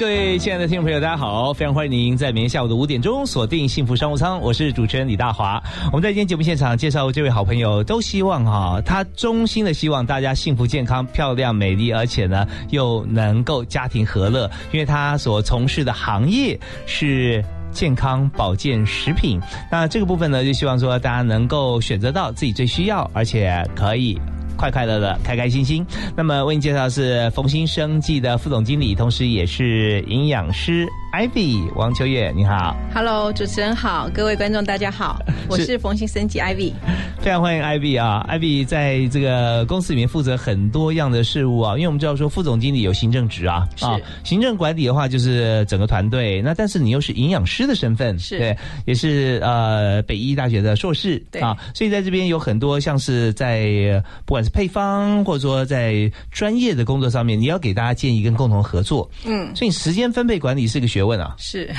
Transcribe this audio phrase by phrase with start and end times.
[0.00, 1.52] 各位亲爱的听众朋友，大家好！
[1.52, 5.62] 非常欢迎您在明天下午的五点钟锁定幸福商务舱，我是主持人李大华。
[5.92, 19.38] 我们在今天节目现场介绍这位好朋友，都希望哈，他衷心的希望大家幸福、健康、漂亮、美丽，而且呢又能够家庭和乐，因为他所从事的行业是健康保健食品。
[19.70, 24.18] 那这个部分呢，就希望说大家能够选择到自己最需要，而且可以。
[24.60, 25.86] 快快乐乐，开开心心。
[26.14, 32.76] 那么为您介绍的是冯新生计的副总经理，同时也是营养师 Ivy 王秋月，你好。
[32.94, 36.72] Hello，主持人好，各位观众大家好， 我是冯兴生及 Ivy。
[37.18, 59.10] 非常欢迎 Ivy 啊，Ivy 在这个公司里面负责很多样的事务啊，因为我们知道说副总经理有行政职啊，啊，行政管理的话就是整个团队，那但是你又是营养师的身份，是对，也是呃北医大学的硕士，对啊，所以在这边有很多像是在不管是配方，或者说在专业的工作上面，你要给大家建议跟共同合作。
[59.26, 61.34] 嗯，所以时间分配管理是个学问啊。
[61.38, 61.70] 是，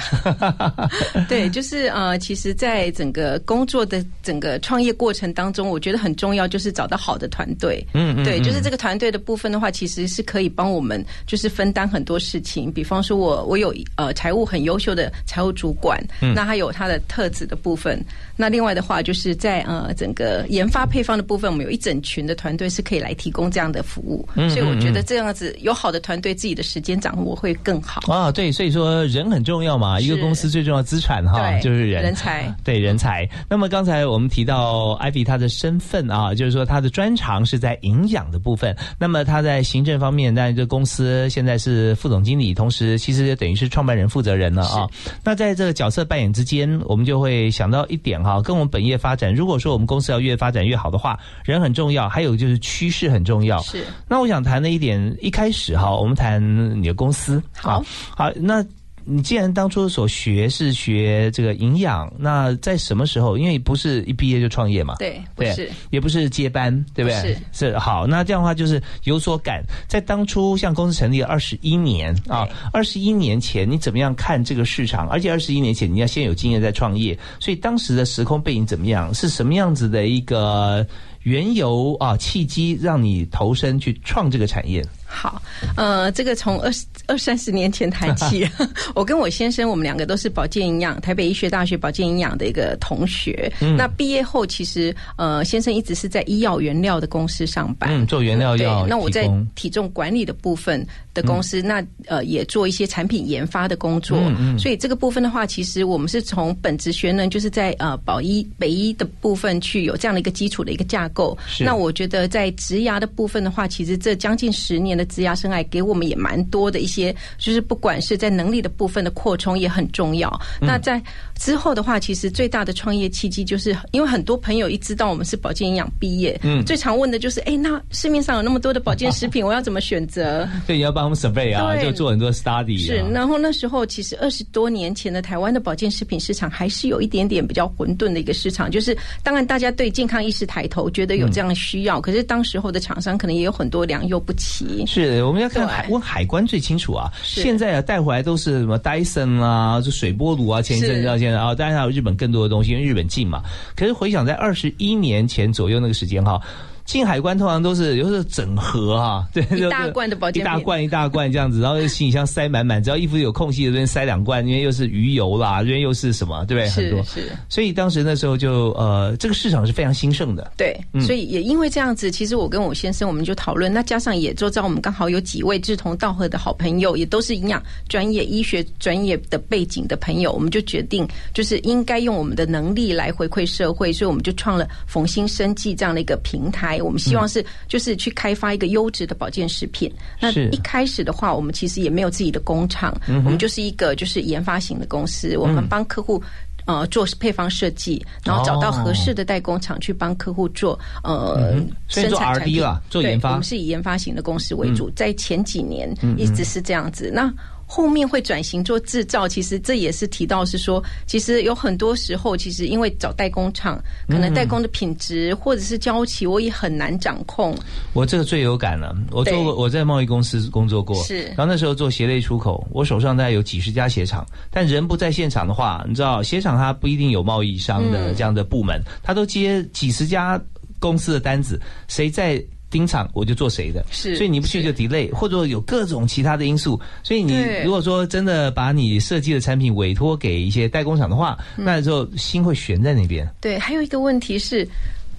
[1.28, 7.86] 对，就是呃，其实，在整个工作的整个创业过程当中，我觉得很重要就是找到好的团队。
[7.94, 12.72] 嗯嗯，对，就是这个团队的部分的话，其实是可以帮我们就是分担很多事情。
[12.72, 18.04] 比方说，我我有呃财务很优秀的财务主管，那他有他的特质的部分。
[18.36, 24.28] 那另外的话，就是在呃整个研发配方的部分，我们有一整群的团队是可以来提供这样的服务。
[24.36, 28.02] 嗯所以我觉得这样子有好的团队，自己的时间掌握会更好。
[28.12, 33.28] 啊，对，所以说人很重要嘛，一个公司最重要资产哈，就是人人才对人才。
[33.50, 38.76] 那么刚才我们提到艾比他的身份啊，就是说他的专长是在营养的部分。
[38.98, 44.88] 那么他在行政方面，在这公司现在是副总经理，同时其实也等于是创办人、负责人了啊。
[45.24, 53.62] 那在这个角色扮演之间，我们就会想到一点哈，跟我们本业发展，如果说我们公司要越发展越好的话，人很重要，还有就是趋势很重要。
[53.62, 56.42] 是那我想谈的一点，一开始哈，我们谈
[56.82, 57.42] 你的公司。
[57.56, 57.84] 好
[58.16, 58.64] 好，那
[59.14, 63.38] 你既然当初所学是学这个营养，那在什么时候？
[63.38, 67.22] 因为不是一毕业就创业嘛，对，不，是也不是接班，对不对？
[67.22, 67.38] 是
[67.72, 69.62] 是好，那这样的话就是有所感。
[69.88, 75.10] 在当初像公司成立二十一年啊，二十一年前你怎么样看这个市场？
[75.10, 79.14] 而且二十一年前你要先有经验再创业，所以当时的时空背景怎么样？
[79.14, 80.88] 是什么样子的一个
[81.24, 84.82] 缘由啊契机，让你投身去创这个产业？
[85.14, 85.42] 好，
[85.76, 88.50] 呃，这个从二十二三十年前谈起，
[88.96, 93.52] 我跟我先生，我们两个都是保健营养，台北医学大学保健营养的一个同学。
[93.60, 93.76] 嗯。
[93.76, 104.18] 那毕业后，其实呃，先生一直是在医药原料的公司上班，嗯，做原料对药，那我在体重管理的部分的公司，那呃也做一些产品研发的工作。
[104.58, 111.38] 所以这个部分的话，其实我们是从本职学呢，就是在呃保医北医的部分去有这样的一个基础的一个架构。
[111.48, 111.66] 是。
[111.66, 120.30] 那我觉得在职牙的部分的话，其实这将近十年的职涯生涯，给我们也蛮多的一些，就是不管是在能力的部分的扩充也很重要。
[120.62, 121.02] 嗯那在
[121.36, 130.48] 之后的话，其实最大的创业契机，就是因为很多朋友一知道我们是保健营养毕业，嗯最常问的就是，哎，那市面上有那么多的保健食品， 我要怎么选择？
[130.68, 132.86] 对，你要帮我们 survey 啊，就做很多 study 啊。
[132.86, 144.86] 是，然后那时候其实二十多年前的台湾的保健食品市场还是有一点点比较混沌的一个市场，就是当然大家对健康意识抬头，觉得有这样的需要，可是当时候的厂商可能也有很多良莠不齐。
[144.94, 147.10] 是，我们要看海问海关最清楚啊。
[147.24, 153.42] 是现在啊，带回来都是什么 Dyson 啊，就水波炉啊，前一阵子到现在啊，当然还有日本更多的东西，因为日本近嘛。
[153.76, 156.42] 可是回想在二十一年前左右那个时间哈。
[156.86, 166.70] 进海关通常都是有时候整盒啊， 对，一大罐的保健品一大罐一大罐这样子，然后行李箱塞满满，只要衣服有空隙这边塞两罐，因为又是鱼油啦，这边又是什么，对不对？
[166.70, 170.52] 很多，是是，所以当时那时候就呃，这个市场是非常兴盛的。
[170.58, 186.71] 对，嗯所以也因为这样子，其实我跟我先生我们就讨论，那加上也周遭我们刚好有几位志同道合的好朋友，也都是营养专业、医学专业的背景的朋友，我们就决定就是应该用我们的能力来回馈社会，所以我们就创了冯新生计这样的一个平台。
[186.80, 189.92] 我们希望是就是去开发一个优质的保健食品。
[190.20, 196.22] 那一开始的话，我们其实也没有自己的工厂，我们就是一个就是研发型的公司，我们帮客户。
[196.66, 201.56] 呃，做配方设计，然后找到合适的代工厂去帮客户做呃
[201.88, 202.62] 生产产品。
[202.62, 203.30] 啦做研发。
[203.30, 207.10] 对我们是以研发型的公司为主，在前几年一直是这样子。
[207.12, 207.34] 那
[207.74, 217.58] 后面会转型做制造，其实这也是提到是说，其实有很多时候，其实因为找代工厂，可能代工的品质或者是交期，我也很难掌控。
[217.94, 230.38] 我这个最有感了，我做过，我在贸易公司工作过，是，然后那时候做鞋类出口，我手上大概有几十家鞋厂，但人不在现场的话，你知道，鞋厂它不一定有贸易商的这样的部门，他都接几十家
[230.78, 231.58] 公司的单子，
[231.88, 232.44] 谁在？
[232.72, 243.30] 盯场我就做谁的，是，所以你不去就 delay，或者有各种其他的因素，所以你如果说真的把你设计的产品委托给一些代工厂的话，那时候心会悬在那边。
[243.42, 244.68] 对，还有一个问题是，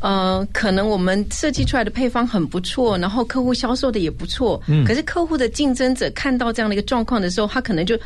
[0.01, 7.99] 呃，可能我们设计出来的配方很不错，然后客户销售的也不错，嗯，可是客户的竞争者看到这样的一个状况的时候，他可能就。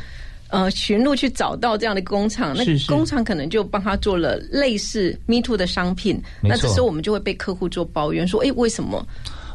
[0.49, 9.05] 呃，寻路去找到这样的工厂，那工厂可能就帮他做了类似 Me Too 的商品，那这时候我们就会被客户做抱怨说，哎，为什么？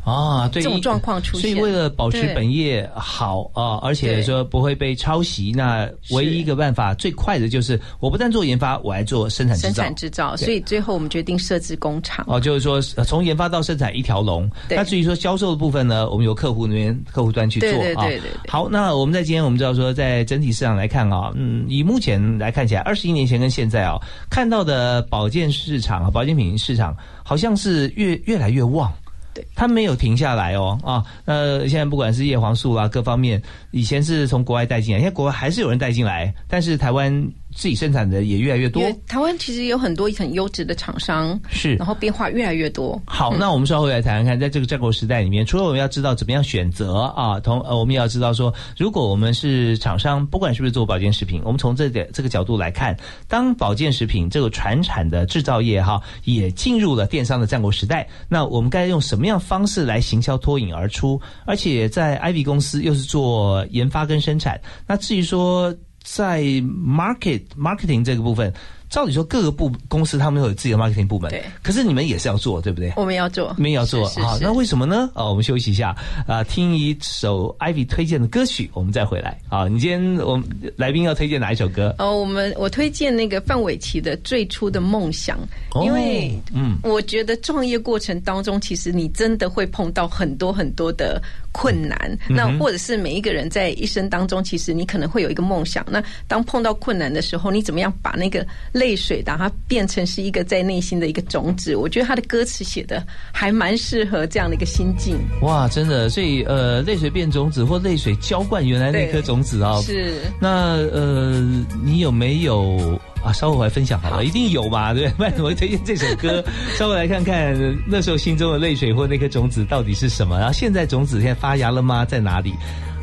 [0.05, 9.67] 啊，对，这种状况出现，所以为了保持本业好啊，而且说不会被抄袭，那唯一一个办法最快的就是，我不但做研发，我还做生产制造。
[9.69, 12.25] 生产制造，所以最后我们决定设置工厂。
[12.29, 14.51] 哦，就是说从研发到生产一条龙。
[14.69, 18.05] 那至于说销售的部分呢，我们由客户那边客户端去做啊。
[18.05, 18.51] 对对对。
[18.51, 28.93] 好，那我们在今天我们知道说，在整体市场来看啊，嗯，以目前来看起来，二十一年前跟现在啊，看到的保健市场啊，保健品市场好像是越越来越旺。
[29.35, 37.33] 对，它没有停下来哦啊，那现在不管是叶黄素啊，各方面，以前是从国外带进来，现在国外还是有人带进来，但是台湾。
[37.55, 38.83] 自己生产的也越来越多。
[39.07, 43.01] 台湾其实有很多很优质的厂商，是，然后变化越来越多。
[43.07, 52.97] 好，那我们稍后来谈谈看，在这个战国时代里面，除了我们要知道怎么样选择啊，同呃，我们也要知道说，如果我们是厂商，不管是不是做保健食品，我们从这点这个角度来看，
[53.29, 61.21] 当保健食品这个传产的制造业哈，也进入了电商的战国时代，那我们该用什么样方式来行销脱颖而出？
[61.45, 65.75] 而且在 IV 公司又是做研发跟生产，那至于说。
[66.03, 68.53] 在 market marketing 这个部分。
[68.93, 71.43] 照理说，各个部公司他们都有自己的 marketing 部门，对。
[71.63, 72.93] 可是你们也是要做，对不对？
[72.95, 74.37] 我们要做，你们要做啊？
[74.39, 75.11] 那为什么呢？
[75.15, 75.97] 啊，我们休息一下
[76.27, 79.67] 啊，听一首 Ivy 推荐的歌曲，我们再回来啊。
[79.67, 80.47] 你今天我们
[80.77, 81.95] 来宾要推荐哪一首歌？
[82.01, 85.39] 哦，我们我推荐那个范玮琪的《最初的梦想》，
[85.83, 91.19] 因为嗯，我觉得创业过程当中，其实你真的会碰到很多很多的
[91.51, 91.99] 困难。
[92.29, 95.83] 那或者是每一个人在一生当中，其实你可能会有一个梦想。
[95.89, 98.47] 那当碰到困难的时候，你怎么样把那个
[98.83, 103.01] 泪水把它变成是一个在内心的一个种子，我觉得他的歌词写的
[103.31, 105.17] 还蛮适合这样的一个心境。
[105.43, 109.81] 哇，真的，所以呃，泪水变种子或泪水浇灌原来那颗种子啊。
[109.83, 110.15] 是。
[110.41, 111.41] 那呃，
[111.85, 113.33] 你有没有啊？
[113.33, 114.93] 稍后来分享好了，一定有吧？
[114.93, 116.45] 对，为什么推荐这首歌？
[116.77, 117.57] 稍后来看看
[117.87, 120.37] 那时候心中的泪水或那颗种子到底是什么？
[120.41, 122.05] 然后现在种子现在发芽了吗？
[122.05, 122.53] 在哪里？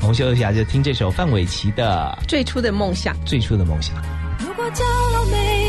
[0.01, 3.15] 我们休息一下，就听这首范玮琪的《最初的梦想》。
[3.25, 3.95] 最初的梦想。
[4.39, 5.68] 如果骄傲没被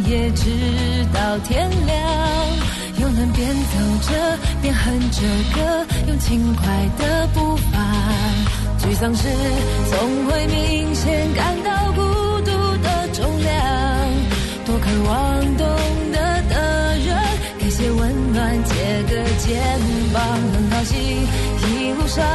[0.11, 0.43] 夜，直
[1.13, 1.97] 到天亮，
[2.99, 3.77] 又能边走
[4.09, 5.21] 着边哼着
[5.55, 7.79] 歌，用轻快的步伐。
[8.79, 9.29] 沮丧时
[9.89, 12.01] 总会明显感到孤
[12.41, 12.51] 独
[12.83, 13.55] 的重量，
[14.65, 15.65] 多渴望懂
[16.11, 17.17] 得的人，
[17.57, 19.61] 给些温暖，借个肩
[20.11, 22.25] 膀，很高兴一路上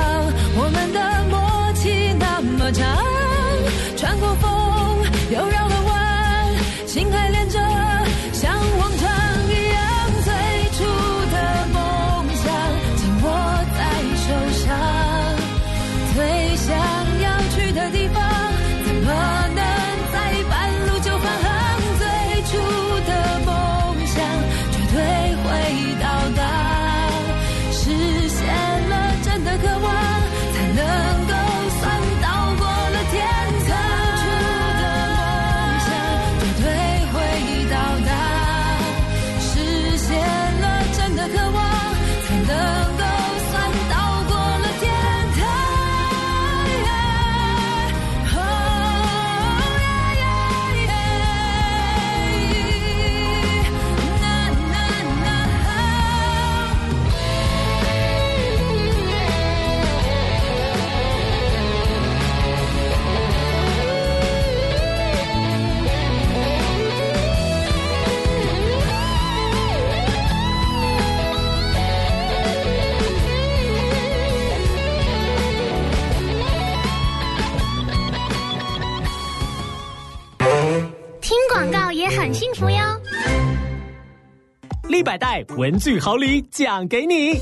[85.07, 87.39] 百代文具好礼奖给你！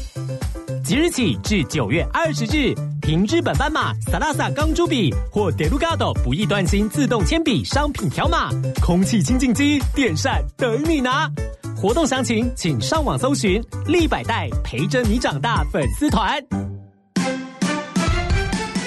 [0.85, 8.51] 即日起至九月二十日，凭日本斑马、萨拉萨钢珠笔或 Delgado 不易断芯自动铅笔商品条码，
[8.83, 11.27] 空气清净机、电扇等你拿。
[11.75, 16.39] 活动详情请上网搜寻“立百代陪着你长大”粉丝团。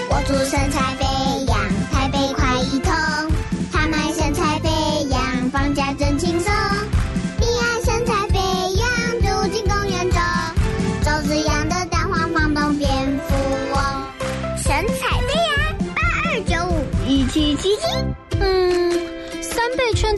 [0.07, 1.16] 我祝身材肥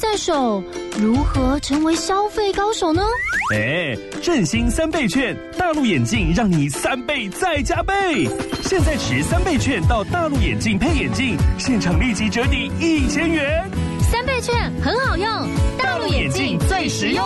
[0.09, 0.63] 倍券在手，
[0.99, 3.03] 如何成为消费高手呢？
[3.53, 8.27] 哎，振兴三倍券，大陆眼镜让你三倍再加倍。
[8.63, 13.69] 现在持三倍券到大陆眼镜配眼镜，现场立即折抵一千元。
[14.01, 15.27] 三倍券很好用，
[15.77, 17.23] 大陆眼镜最实用。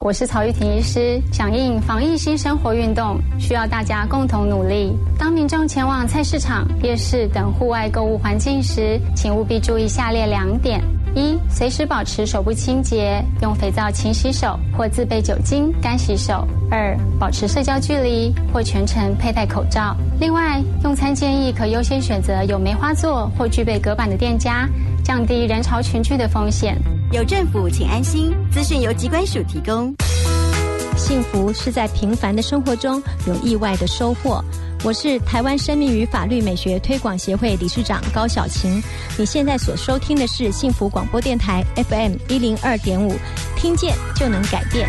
[0.00, 4.92] 我是曹玉婷医师，响应防疫新生活运动，需要大家共同努力。
[5.18, 10.82] 当民众前往菜市场、夜市等户外购物环境时，请务必注意下列两点：
[11.14, 19.96] 一、随时保持手部清洁，用肥皂勤洗手或自备酒精干洗手；二、保持社交距离或全程佩戴口罩。
[20.18, 24.68] 另外，用餐建议可优先选择有梅花座或具备隔板的店家，
[25.04, 26.76] 降低人潮群聚的风险。
[27.12, 28.34] 有政府，请安心。
[28.50, 29.94] 资讯由机关署提供。
[30.96, 34.42] 幸福是在平凡的生活中有意外的收获。
[34.84, 38.82] 我是台湾生命与法律美学推广协会理事长高小晴。
[39.16, 43.14] 你现在所收听的是幸福广播电台 FM 一零二点五，
[43.56, 44.86] 听见就能改变。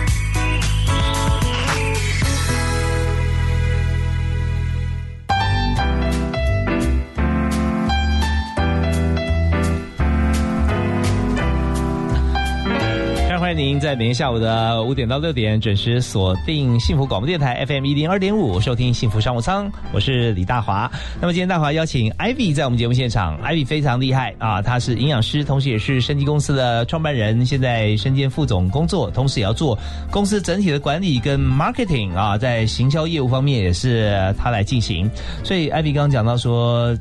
[13.56, 20.92] 您在每天下午的五点到六点准时锁定幸福广播电台 FM 一零二点五，收听幸福商务舱，我是李大华。
[21.22, 29.78] 那么今天大华邀请 Ivy 在我们节目现场，Ivy 非常厉害啊，她是营养师，同时也是生技公司的创办人，现在身兼副总工作，同时也要做
[30.12, 35.10] 公司整体的管理跟 marketing 啊，在行销业务方面也是他来进行。
[35.46, 36.94] 所以 Ivy 刚刚讲到说。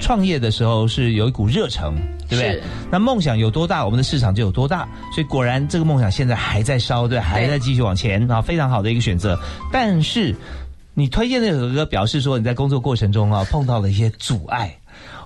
[0.00, 1.94] 创业的时候是有一股热诚，
[2.28, 2.62] 对不对？
[2.90, 4.88] 那梦想有多大，我们的市场就有多大。
[5.14, 9.38] 所以果然这个梦想现在还在烧，对，还在继续往前啊，非常好的一个选择。
[9.72, 10.34] 但是
[10.94, 14.74] 你推荐那首歌表示说你在工作过程中啊碰到了一些阻碍，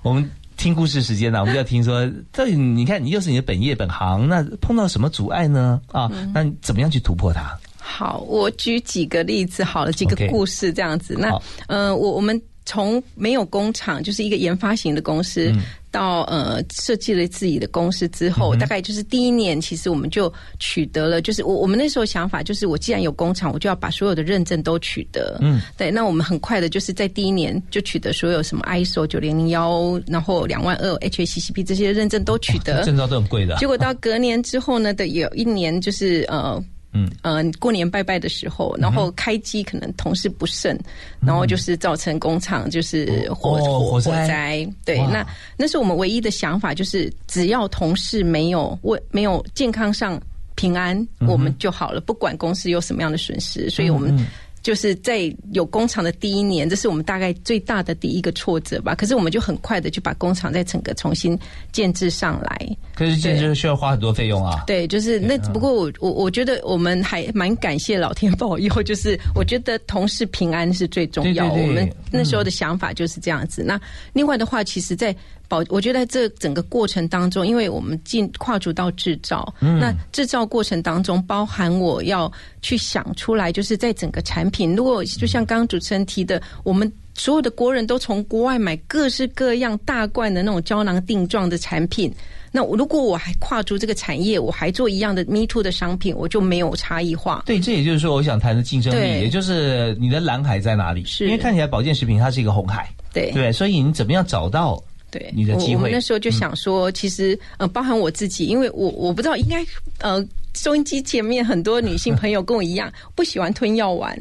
[0.03, 0.31] 我们。
[0.55, 5.81] 听故事时间呢，我们就要听说， 这你看你又是你的本业本行，那碰到什么阻碍呢？
[5.91, 7.59] 啊，那怎么样去突破它？
[7.79, 11.17] 好，我举几个例子好了，几个故事这样子。
[11.19, 11.31] 那
[11.67, 12.41] 嗯呃，我我们
[12.73, 15.61] 从没有工厂，就是一个研发型的公司，嗯
[15.91, 25.37] 到呃设计了自己的公司之后，大概就是第一年，其实我们就取得了，就是我我们那时候想法就是，我既然有工厂，我就要把所有的认证都取得。
[25.43, 32.83] 嗯，对，那我们很快的就是在第一年就取得所有什么 ISO 九零零幺，然后两万二 HACCP 这些认证都取得。
[32.85, 33.57] 证照都很贵的。
[33.57, 36.59] 结果到隔年之后呢的有一年就是呃。
[36.93, 37.11] 嗯。
[37.23, 40.79] 呃，过年拜拜的时候，然后开机可能同事不慎，
[41.21, 44.67] 然后就是造成工厂就是火、哦火火灾。
[44.85, 50.21] 对，那那是我们唯一的想法，就是只要同事没有问没有健康上
[50.55, 54.27] 平安，嗯我们就好了，不管公司有什么样的损失，所以我们。
[54.63, 58.95] 就是在有工厂的第一年，这是我们大概最大的第一个挫折吧。
[58.95, 61.39] 可是我们就很快的就把工厂再整个重新
[61.73, 62.77] 建制上来。
[62.95, 64.63] 可是建制需要花很多费用啊。
[64.67, 71.49] 对，就是那不过我我我觉得我们还蛮感谢老天保佑，就是我觉得同事平安是最重要。
[71.51, 73.63] 对对对我们那时候的想法就是这样子。
[73.63, 73.81] 那
[74.13, 75.15] 另外的话，其实，在
[75.53, 82.31] 保我觉得在这整个过程当中，因为我们进跨足到制造，嗯那制造过程当中包含我要
[82.63, 86.91] 去想出来，就是在整个产品，如果就像刚刚主持人提的，我们。
[87.15, 92.11] 所有的国人都从国外买各式各样大罐的那种胶囊定状的产品，
[92.51, 97.43] 那如果我还跨足这个产业，我还做一样的 Me Too 的商品，我就没有差异化。
[97.45, 101.05] 对，这也就是说，我想谈的竞争力，也就是你的蓝海在哪里？
[101.05, 104.83] 是因为看起来保健食品它是一个红海，对对，所以你怎么样找到
[105.13, 109.65] 对，你的机会嗯我我们那时候就想说，其实呃，包含我自己，因为我我不知道，应该
[110.01, 114.19] 呃，收音机前面很多女性朋友跟我一样， 不喜欢吞药丸。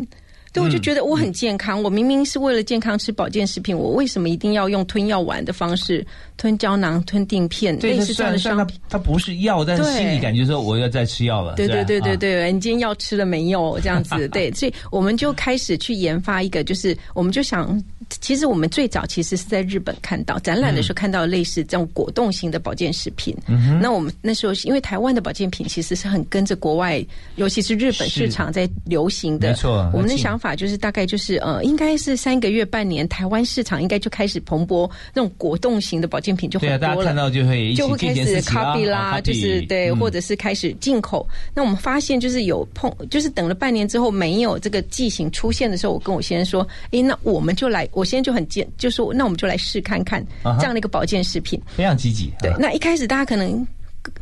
[0.53, 8.81] 对，我就觉得我很健康，我明明是为了健康吃保健食品，我为什么一定要用吞药丸的方式吞胶囊、吞定片，对，它类似这样的虽然虽然它商品？
[8.89, 11.55] 它不是药，但是心里感觉说我要再吃药了。
[11.55, 13.79] 对对对对对，你今天药吃了没有？
[13.79, 17.81] 这样子， 对，所以我们就开始去研发一个，就是我们就想，
[18.19, 23.35] 其实我们最早其实是在日本看到展览的时候看到类似这种果冻型的保健食品。
[23.47, 27.03] 嗯那我们那时候是因为台湾的保健品其实是很跟着国外，
[27.35, 29.49] 尤其是日本市场在流行的。
[29.49, 36.95] 没错我们的想法就是大概就是呃，应该是三个月半年，台湾市场应该就开始蓬勃，那种果冻型的保健品就很对啊，多了。
[36.95, 41.27] 大家看到就会就会开始见贤思齐 copy 啦，啊就是对，嗯或者是开始进口。
[41.53, 50.25] 那我们发现就是有碰，就是等了半年之后没有这个剂型出现的时候，我跟我先生说，诶，那我们就来，我先生就很健，就说那我们就来试看看
[50.59, 51.61] 这样的一个保健食品。
[51.75, 52.31] 非常积极。
[52.39, 53.65] 对啊，那一开始大家可能。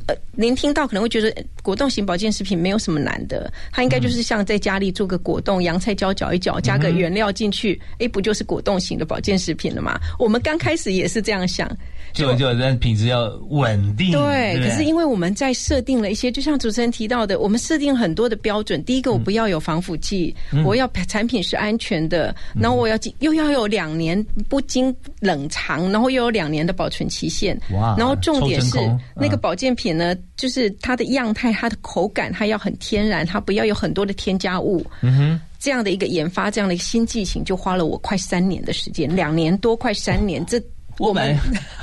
[0.07, 9.97] 呃，您听到可能会觉得呃果冻型保健食品没有什么难的，它应该就是像在家里做个果冻，洋菜椒搅一搅，加个原料进去，诶，不就是果冻型的保健食品了吗？
[10.19, 11.65] 我们刚开始也是这样想，
[12.13, 14.11] 就就但品质要稳定。
[14.11, 18.83] 对，不可是因为我们在设定了一些，就像主持人提到的，我们设定很多的标准。
[18.83, 27.59] 第一个，我不要有防腐剂，嗯我要产品是安全的，然后我要经又要有两年不经冷藏，然后又有两年的保存期限。
[27.71, 28.77] 哇然后重点是
[29.15, 34.85] 那个嗯保健品呢，就是它的样态、它的口感，它要很天然，它不要有很多的添加物。
[35.01, 40.45] 嗯哼，这样的一个研发，这样的一个新剂型，就花了我快三年的时间，两年多，快三年。
[40.45, 40.61] 这
[40.99, 41.35] 我们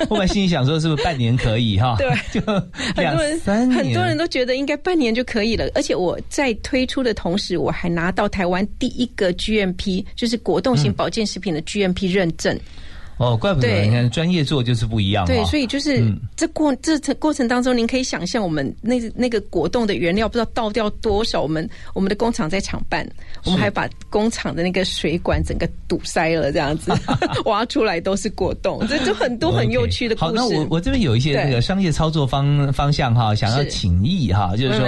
[0.08, 1.96] 我们 心里想说是不是半年可以哈？
[1.98, 2.40] 对， 就
[2.94, 12.56] 两很多人三年，很多人都觉得应该半年就可以了，而且我在推出的同时，我还拿到台湾第一个 GMP，就是果冻型保健食品的 GMP 认证。
[13.18, 15.24] 哦，怪不得你看专业做就是不一样。
[15.26, 16.18] 对，哦所以就是嗯。
[16.36, 23.08] 这过这程过程当中，您可以想象我们那那个果冻的原料不知道倒掉多少，我们我们的工厂在厂办，
[23.44, 26.92] 我们还把工厂的那个水管整个堵塞了，这样子
[27.46, 30.26] 挖出来都是果冻，这就很多很有趣的故事。
[30.26, 34.86] 好，那我我这边有一些那个商业操作方方向哈，想要请益哈，就是说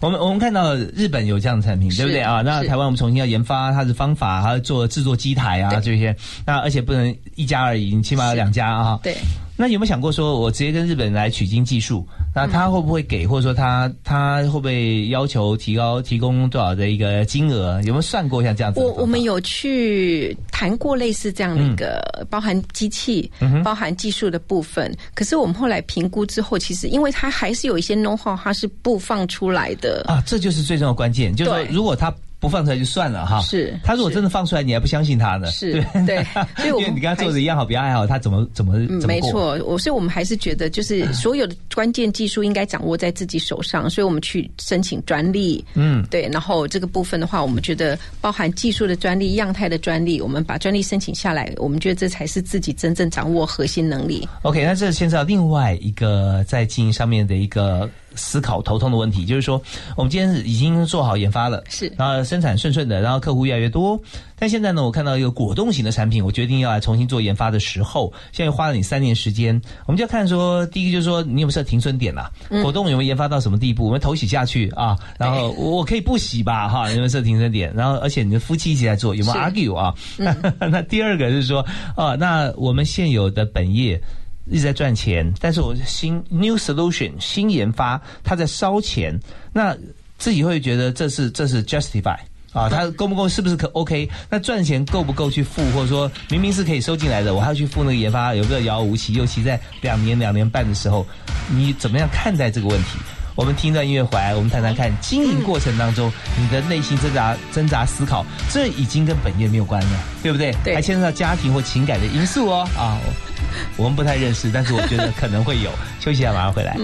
[0.00, 2.22] 我们我们看到日本有这样的产品，对不对？
[2.22, 2.40] 啊？
[2.40, 8.98] 那台湾我们重新要研发它的方法，还要做制作机台啊这些，那而且不能一家而已，你起码有两家啊。
[9.02, 9.16] 对。
[9.58, 12.06] 那有没有想过说，我直接跟日本人来取经技术？
[12.34, 17.80] 那他会不会给，或者说他他会不会要求提高提供多少的一个金额？
[17.84, 18.80] 有没有算过像这样子？
[18.80, 23.32] 我我们有去谈过类似这样的一个，嗯包含机器、
[23.64, 24.94] 包含技术的部分。
[25.14, 30.04] 可是我们后来评估之后，其实因为它还是有一些 know how，它是不放出来的。
[30.06, 32.14] 啊，这就是最重要的关键，就是说如果他。
[32.46, 33.40] 不放出来就算了哈。
[33.40, 35.46] 是他如果真的放出来，你还不相信他呢？
[35.50, 35.72] 是
[36.06, 36.24] 对，
[36.56, 39.14] 所以我们跟他做的一样好，比他还好，他怎么怎么嗯，怎么？
[39.14, 54.28] 没错，我所以我们还是觉得，就是所有的关键技术应该掌握在自己手上，所以我们去申请专利，嗯，对，然后这个部分的话，我们觉得包含技术的专利、样态的专利，我们把专利申请下来，我们觉得这才是自己真正掌握核心能力。
[54.42, 59.60] OK，那这牵涉到另外一个在经营上面的一个思考头痛的问题，就是说，
[59.96, 64.00] 我们今天已经做好研发了，是然后生产顺顺的，然后客户越来越多，
[64.38, 72.30] 但现在呢，我看到一个果冻型的产品，我决定要来重新做研发的时候，现在花了你三年时间，我们就要看说，第一个就是说你有没有设停损点啦、
[72.62, 73.86] 果冻有没有研发到什么地步？
[73.86, 77.72] 我们头洗下去啊，然后我可以不洗吧，哈，有没有设停损点？
[77.74, 79.94] 然后而且你的夫妻一起来做，有没有 argue 啊？
[80.58, 84.00] 那第二个是说，啊，那我们现有的本业。
[84.48, 89.18] 一直在赚钱，但是我新 new solution 新研发，它在烧钱，
[89.52, 89.76] 那
[90.18, 92.16] 自己会觉得这是这是 justify
[92.52, 94.08] 啊，它够不够是不是可 OK？
[94.30, 99.12] 那赚钱够不够去付，或者说明明是可以收进来的，我还要去付那个研发，有没有遥遥无期？
[99.14, 101.06] 尤其在两年两年半的时候，
[101.50, 102.98] 你怎么样看待这个问题？
[103.36, 110.56] 我们听一段音乐回来，我们谈谈看经营过程当中你的内心挣扎、挣扎、思考，这已经跟本业没有关了，对不对？
[110.64, 112.66] 对还牵涉到家庭或情感的因素哦。
[112.74, 112.96] 啊，
[113.76, 115.70] 我们不太认识，但是我觉得可能会有。
[116.00, 116.76] 休息一下，马上回来。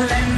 [0.00, 0.29] Blame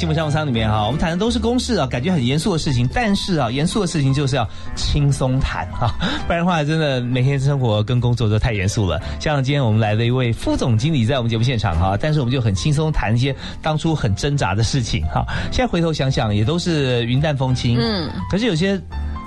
[0.00, 5.94] 幸福商务舱里面哈，我们谈的都是公事啊，感觉很严肃的事情，但是啊，严肃的事情就是要轻松谈啊，
[6.26, 8.98] 不然的话，真的每天生活跟工作都太严肃了。
[9.20, 15.22] 像今天我们来了一位副总经理在我们节目现场哈，但是我们就很轻松谈一些当初很挣扎的事情哈。
[15.52, 18.80] 现在回头想想，也都是云淡风轻，嗯，可是有些。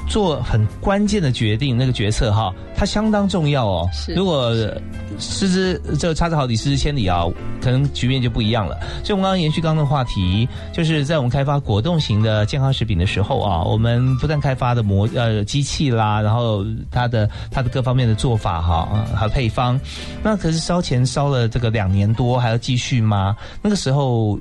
[0.08, 3.90] 做很关键的决定，那个决策哈，它相当重要哦。
[3.94, 4.52] 是如果
[5.20, 7.24] 失之这个差之毫厘，失之千里啊，
[7.62, 8.78] 可能局面就不一样了。
[9.04, 19.80] 所以，我们刚刚延续刚刚的话题，就是在我们开发果冻型的健康食品的时候啊，我们不但开发的模呃机器啦，然后它的它的各方面的做法哈，还有配方，
[20.22, 23.36] 那可是烧钱烧了这个两年多，还要继续吗？
[23.62, 24.40] 那个时候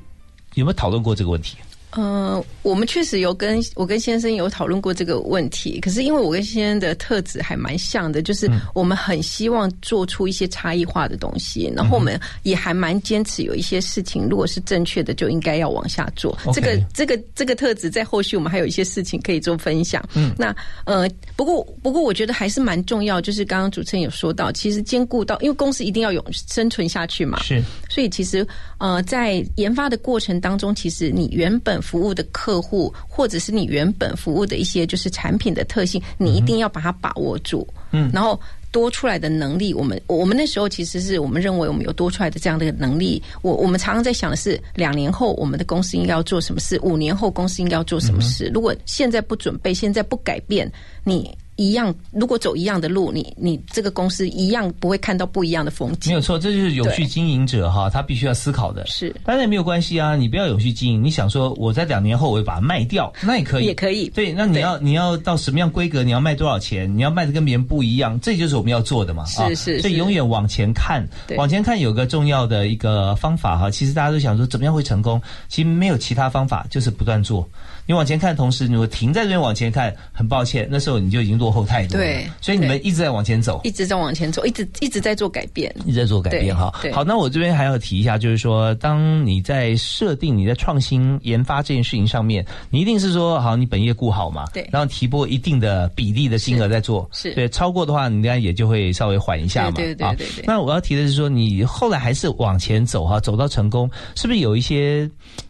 [0.55, 1.57] 有没有讨论过这个问题？
[1.95, 16.35] 呃，我们确实有跟我跟先生有讨论过这个问题，可是因为我跟先生的特质还蛮像的，就是我们很希望做出一些差异化的东西，然后我们也还蛮坚持有一些事情，如果是正确的，就应该要往下做。
[16.51, 20.03] 这个这个这个特质在后续我们还有一些事情可以做分享。
[20.15, 28.45] 嗯，那呃，不过不过我觉得还是蛮重要，就是刚刚主持人有说到，其实兼顾到，因为公司一定要有生存下去嘛，是，所以其实
[28.79, 37.67] 呃，在研发的过程当中，其实你原本服务的客户，或者是你原本服务的一些就是产品的特性，你一定要把它把握住。
[37.91, 38.39] 嗯，然后
[38.71, 43.21] 多出来的能力，我们我们那时候其实是我们认为我们有多出来的这样的能力。
[43.43, 48.49] 我我们常常在想的是，两年后我们的公司应该要做什么事，五年后公司应该要做什么事。
[48.53, 50.71] 如果现在不准备，现在不改变，
[51.03, 51.29] 你。
[51.55, 56.11] 一样，如果走一样的路，你你这个公司一样不会看到不一样的风景。
[56.11, 58.85] 没有错，这就是有序经营者哈，他必须要思考的。
[58.87, 64.09] 是，当然也没有关系啊，你不要有序经营，你想说我在两年后我会把它卖掉，那也可以，也可以。
[64.09, 69.23] 对，那你要你要到什么样规格，你要卖多少钱，你要卖的跟别人不一样，这就是我们要做的嘛。
[69.25, 73.69] 是是，所以永远往前看，往前看有个重要的一个方法哈。
[73.69, 77.47] 其实大家都想说怎么样会成功，其实没有其他方法，就是不断做。
[77.85, 82.03] 你往前看同时，你会停在这边往前看，很抱歉，那时候你就已经落后太多了。
[82.05, 86.73] 对，所以你们一直在往前走，一直在往前走，一直一直在做改变，一直在做改变哈。
[86.93, 99.71] 好，那我这边还要提一下，就是说，当你在设定你在创新研发这件事情上面，你一定是说好，你本业顾好嘛，对，然后提拨一定的比例的金额在做，是对，超过的话，你应该也就会稍微缓一下嘛。
[99.71, 100.45] 对对对对。
[100.45, 105.09] 那我要提的是说，你后来还是往前走哈，走到成功，是不是有一些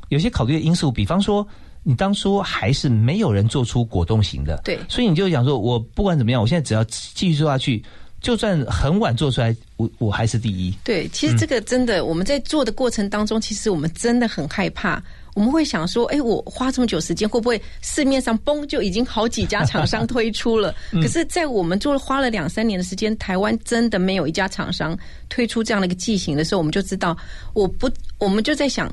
[0.10, 0.92] 有些考虑的因素？
[0.92, 1.48] 比方说。
[1.84, 7.84] 你当初还是没有人做出果冻型的，对，所以你就想说，我不管怎么样，我现在只要继续做下去，
[8.22, 10.74] 就算很晚做出来，我我还是第一。
[10.84, 20.74] 对，其实这个真的，我们在做的过程当中，其实我们真的很害怕，我们会想说，哎，我花这么久时间，会不会市面上嘣就已经好几家厂商推出了？
[20.94, 27.18] 可是，在我们做了花了两三年的时间，台湾真的没有一家厂商推出这样的一个剂型的时候，我们就知道，
[27.54, 28.90] 我不，我们就在想。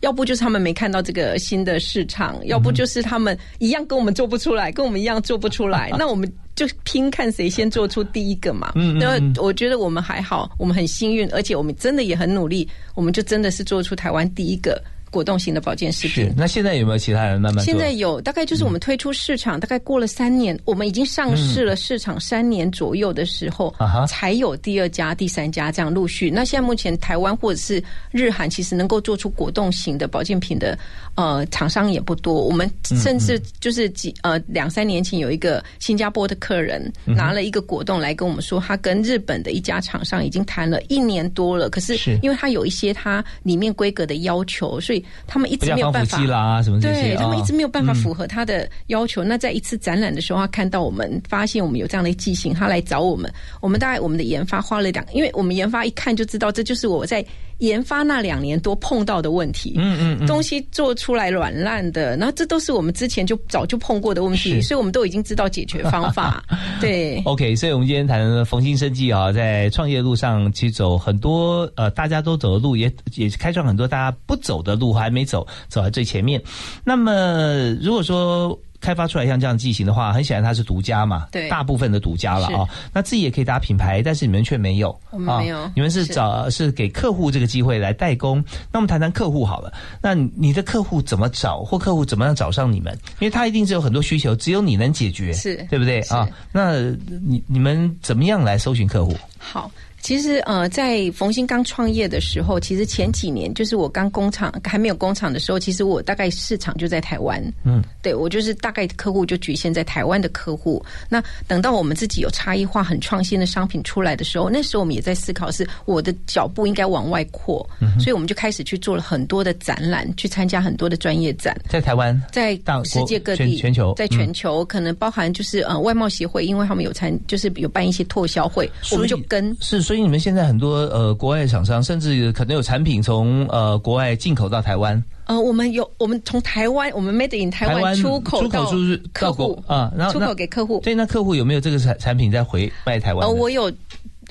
[0.00, 5.90] 要不就是他们没看到这个新的市场，要不就是他们一样跟我们做不出来，跟我们一样做不出来。
[5.98, 8.72] 那我们就拼看谁先做出第一个嘛。
[8.98, 14.82] 那我觉得我们还好，我们很幸运，而且我们真的也很努力，我们就真的是做出台湾第一个。
[15.10, 16.26] 果冻型的保健食品。
[16.26, 17.64] 是，那现在有没有其他人慢慢？
[17.64, 23.74] 现在有，大概就是我们推出市场，大概过了三年，我们已经上市了市场三年左右的时候，
[24.08, 26.30] 才有第二家、第三家这样陆续。
[26.30, 30.78] 那现在目前台湾或者是日韩，其实能够做出果冻型的保健品的
[31.14, 32.34] 呃厂商也不多。
[32.34, 49.24] 我们甚至就是几呃两三年前有一个新加坡的客人拿了一个果冻来跟我们说，他跟日本的一家厂商已经谈了一年多了，可是因为他有一些他里面规格的要求，所以他们一直没有办法啦，什么这些，对他们一直没有办法符合他的要求。
[49.24, 53.32] 那在一次展览的时候，他看到我们，发现我们有这样的记性，他来找我们。
[53.60, 57.24] 我们大概我们的研发花了两，因为我们研发一看就知道，这就是我在。
[57.58, 66.44] 研发那两年多碰到的问题，嗯嗯，东西做出来软烂的，然后这都是我们之前就早就碰过的问题，所以我们都已经知道解决方法。
[66.80, 76.42] 对，OK，所以我们今天谈逢新生计啊，在创业路上其实走很多呃大家都走的路，也也开创很多大家不走的路，还没走走在最前面。
[76.84, 78.58] 那么如果说。
[78.80, 82.66] 开发出来像这样机型的话，很显然它是独家嘛，对，大部分的独家了啊。
[82.92, 88.42] 那自己也可以打品牌，但是你们却没有，我们没有，你们是找是给客户这个机会来代工。
[88.72, 92.96] 那我们谈谈客户好了，那你的客户怎么找，或客户怎么样找上你们？
[93.18, 96.28] 因为他一定是有很多需求，只有你能解决，是对不对啊？
[96.52, 96.78] 那
[97.24, 99.16] 你你们怎么样来搜寻客户？
[99.38, 99.70] 好。
[100.08, 107.38] 其实呃，在冯鑫刚创业的时候，其实前几年就是我刚工厂还没有工厂的时候，其实我大概市场就在台湾。
[107.62, 110.82] 嗯，对我就是大概客户就局限在台湾的客户。
[111.10, 117.68] 那等到我们自己有差异化、很创新的商品出来的时候，那时候我们也在思考，是我的脚步应该往外扩，
[118.00, 121.54] 所以我们就开始去做了很多的展览，去参加很多的专业展。
[121.68, 140.80] 在台湾，在大世界各地、全全球在全球、可能包含就是呃外贸协会，因为他们有参，就是有办一些拓销会，我们就跟是，所以你们现在很多呃国外厂商，甚至可能有产品从呃国外进口到台湾，呃，我们有我们从台湾，我们 made in 台台湾湾出口出口到出去客户啊，然后出口给客户。
[140.80, 143.70] 对那客户有没有这个产产品再回卖台湾呃，我有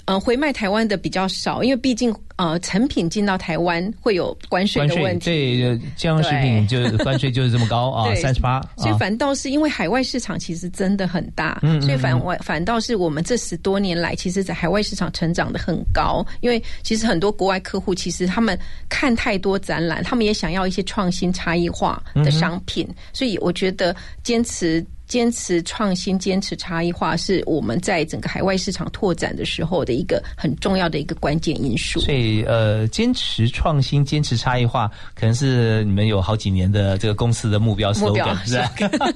[0.08, 5.26] 呃回卖台湾的比较少，因为毕竟呃成品进到台湾会有关税的问题。
[5.26, 8.62] 对呃健康食品就是关税就是这么高啊， 三十八。
[8.78, 16.26] 所以啊反倒是因为海外市场其实真的很大，嗯嗯所以反外反倒是我们这十多年来，其实在海外市场成长的很高。
[16.40, 23.94] 因为其实很多国外客户其实他们看太多展览，他们也想要一些创新差异化的商品，所以我觉得
[24.24, 24.84] 坚持。
[25.08, 32.00] 坚持创新、坚持差异化，是我们在整个海外市场拓展的时候的一个很重要的一个关键因素。
[32.02, 39.14] 所以呃，坚持创新、坚持差异化，可能是你们有好几年的这个公司的目标目标 slogan，是吧？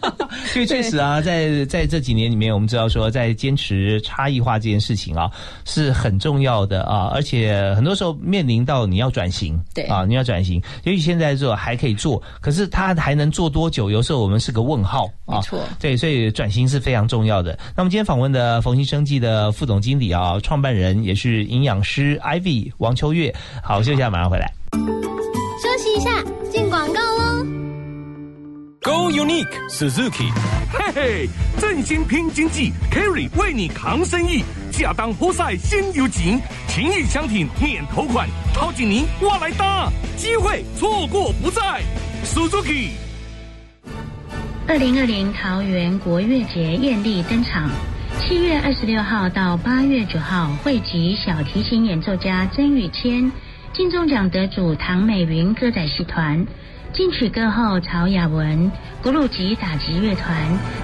[0.53, 5.29] 所以 确实啊，在在这几年里面，我们知道说，在坚持差异化这件事情啊，
[5.65, 13.89] 是很重要的啊，而且很多时候面临到你要转型，对啊，你要转型，也许现在做还可以做，可是它还能做多久？
[13.89, 15.35] 有时候我们是个问号啊。
[15.35, 17.57] 没错对，所以转型是非常重要的。
[17.75, 23.33] 那么今天访问的冯鑫生技的副总经理啊，创办人也是营养师 Ivy 王秋月。
[23.63, 24.53] 好，休息一下，马上回来。
[24.73, 27.45] 休息一下，进广告喽。
[28.83, 30.31] Go Unique Suzuki，
[30.71, 34.43] 嘿嘿，振兴拼经济，Carry 为你扛生意，
[34.81, 41.61] 亚当活塞先有情，情谊相挺免头款，掏紧您我来搭，机会错过不再
[42.23, 42.89] ，Suzuki。
[44.71, 47.69] 二零二零桃园国乐节艳丽登场，
[48.17, 53.29] 七月二十六号到八月九号，汇集小提琴演奏家曾宇谦、
[53.73, 56.47] 金钟奖得主唐美云歌仔戏团、
[56.93, 58.71] 金曲歌后曹雅文、
[59.03, 60.33] 古鲁吉打击乐团、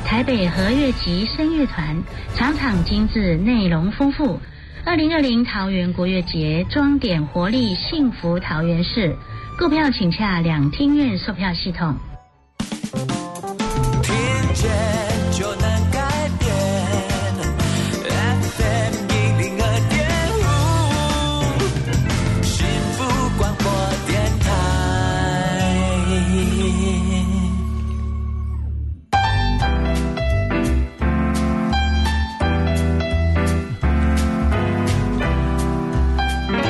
[0.03, 2.03] 台北和乐集声乐团，
[2.35, 4.41] 场场精致，内容丰富。
[4.83, 9.15] 二零二零桃园国乐节，装点活力，幸福桃园市。
[9.57, 11.95] 购票请洽两厅院售票系统。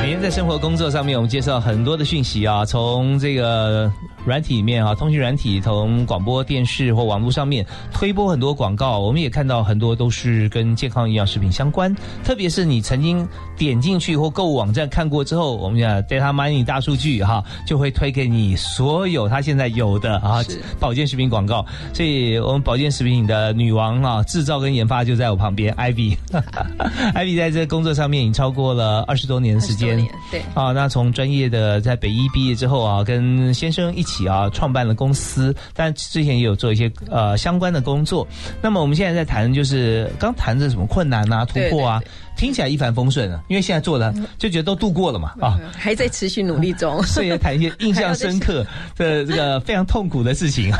[0.00, 3.92] 每天在生活工作上面，我们介绍很多的讯息啊，从这个
[4.28, 11.94] 软体里面啊，通讯软体，从广播电视或网络上面推播很多广告，我们也看到很多都是跟健康营养食品相关。
[12.22, 13.26] 特别是你曾经
[13.58, 20.38] 点进去或购物网站看过之后，我们讲 data mining 大数据哈、就会推给你所有他现在有的啊
[20.78, 21.66] 保健食品广告。
[21.92, 26.16] 所以我们保健食品的女王啊，制造跟研发就在我旁边，Ivy。
[27.14, 30.14] Ivy 在这个工作上面已经超过了二十多年的时间20多年。
[30.30, 38.26] 对啊，那从专业的在北医毕业之后啊，跟先生一起啊创办了公司，但之前也有做一些呃相关的工作。
[38.62, 42.00] 那么我们现在在谈就是刚谈的什么困难啊、突破啊，
[42.38, 45.58] 听起来一帆风顺啊，因为现在做的就觉得都度过了嘛啊。
[45.76, 47.02] 还在持续努力中。
[47.04, 48.64] 所以要谈一些印象深刻
[48.96, 50.72] 的这个非常痛苦的事情。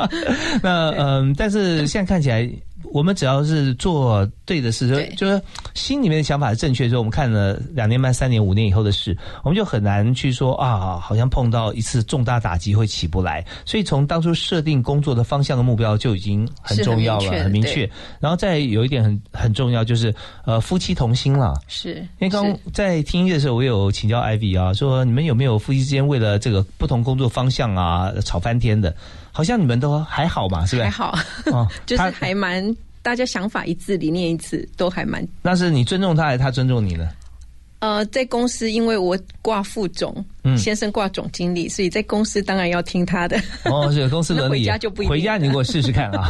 [0.62, 2.48] 那嗯，但是现在看起来，
[2.84, 5.42] 我们只要是做对的事，就就是
[5.74, 13.44] 心里面的想法是正确的时候，我们看了两年半、三年、五年以后的事，我们就很难去说啊，好像碰到一次重大打击会起不来。
[13.64, 17.88] 所以从当初设定工作的方向的目标就已经很重要了，很明确。
[18.20, 20.14] 然后再有一点很很重要，就是
[20.44, 21.54] 呃夫妻同心了。
[21.66, 28.94] 是，因为刚在听音乐的时候，我有请教 Ivy 啊，说你们有没有夫妻之间为了这个不同工作方向啊吵翻天的？
[29.38, 30.88] 好像你们都还好吧，是不是？
[30.88, 31.16] 还好，
[31.52, 37.08] 哦， 就是还蛮大家想法一致，理念一致，都还蛮那是你尊重他，还是他尊重你呢？
[37.78, 40.12] 呃，在公司因为我挂副总，
[40.42, 43.40] 嗯先生挂总经理，所以在公司当然要听他的。
[43.66, 46.28] 哦，是 公司伦理，回家就不一定回家你给我试试看啊。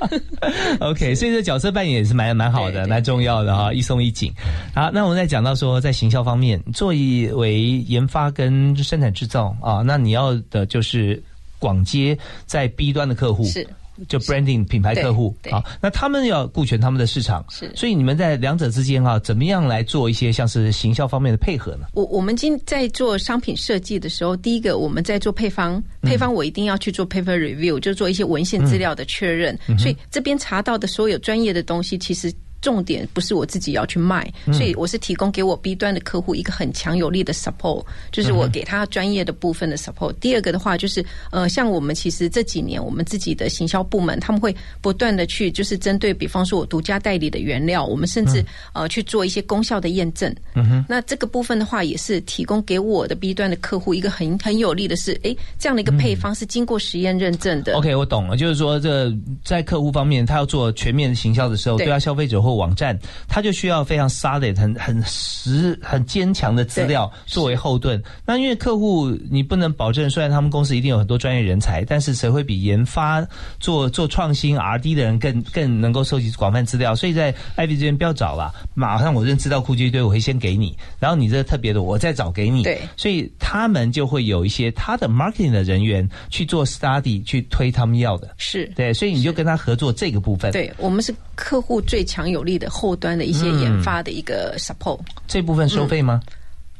[0.80, 4.32] OK，所以这角色扮演也是蛮蛮好的，蛮重要的哈，一松一紧。
[4.74, 11.22] 好，那我们再讲到说，在行销方面，作为研发跟生产制造啊，那你要的就是
[11.60, 13.64] 广接在 B 端的客户是
[14.08, 21.86] 就 branding 品牌客户对啊，那他们要顾全他们的市场，是所以你们在两者之间啊，怎么样来做一些像是行销方面的配合呢？
[21.92, 29.58] 我我们今在做商品设计的时候，第一个我们在做配方，嗯配方我一定要去做 paper review，、就做一些文献资料的确认。
[29.68, 32.32] 嗯所以这边查到的所有专业的东西，其实。
[32.60, 40.12] 重点不是我自己要去卖，嗯所以我是提供给我 B 端的客户一个很强有力的 support，就是我给他专业的部分的 support。
[40.20, 50.34] 第二个的话就是，呃，像我们其实这几年我们自己的行销部门，他们会不断的去就是针对，比方说我独家代理的原料，我们甚至、呃去做一些功效的验证。
[50.54, 57.74] 嗯哼，那这个部分的话，也是提供给我的 B 端的客户一个很很有利的是，哎，这样的一个配方是经过实验认证的。
[57.74, 59.12] OK，我懂了，就是说，这
[59.44, 62.98] 在客户方面，他要做全面行销的时候，对对他消费者或网站，
[63.28, 68.02] 他就需要非常 solid、很很实、很坚强的资料作为后盾。
[68.26, 73.26] 那因为客户你不能保证，虽然他们公司一定有很多专业人才，但是谁会比研发
[73.58, 76.94] 做做创新 R&D 的人更更能够收集广泛资料？
[76.94, 82.62] 所以在 Ivy 这边不要找了，马上我认知到库就一堆，我会先给你，然后你这特别的我再找给你。
[82.62, 88.34] 对，所以他们就会有一些他的 marketing 的人员去做 study 去推他们要的。
[88.36, 96.20] 是对，所以你就跟他合作这个部分。，对，我们是客户最强有力的后端的一些嗯研发的一个 support，、这部分收费吗？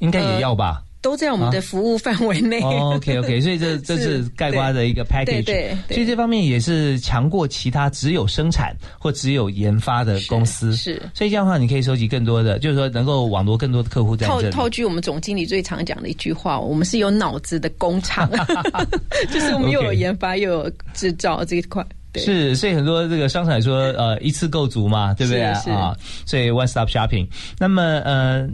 [0.00, 0.82] 应该也要吧。
[1.02, 2.60] 都在我们的服务范围内。
[2.60, 10.76] 哦 OK OK， 所以这这是盖瓜的一个 package，对对对所以这方面也是强过其他只有生产或只有研发的公司。
[10.76, 14.50] 是，所以这样的话，你可以收集更多的，就是说能够网罗更多的客户在这里。
[14.50, 18.30] 套套句我们总经理最常讲的一句话，我们是有脑子的工厂，
[19.32, 21.82] 就是我们又有研发又有制造这一块。
[22.12, 25.96] 对是，所以很多这个商场也说，呃，一次购足嘛，对不对啊？
[26.26, 27.26] 所以 one stop shopping。
[27.58, 28.48] 那么，呃，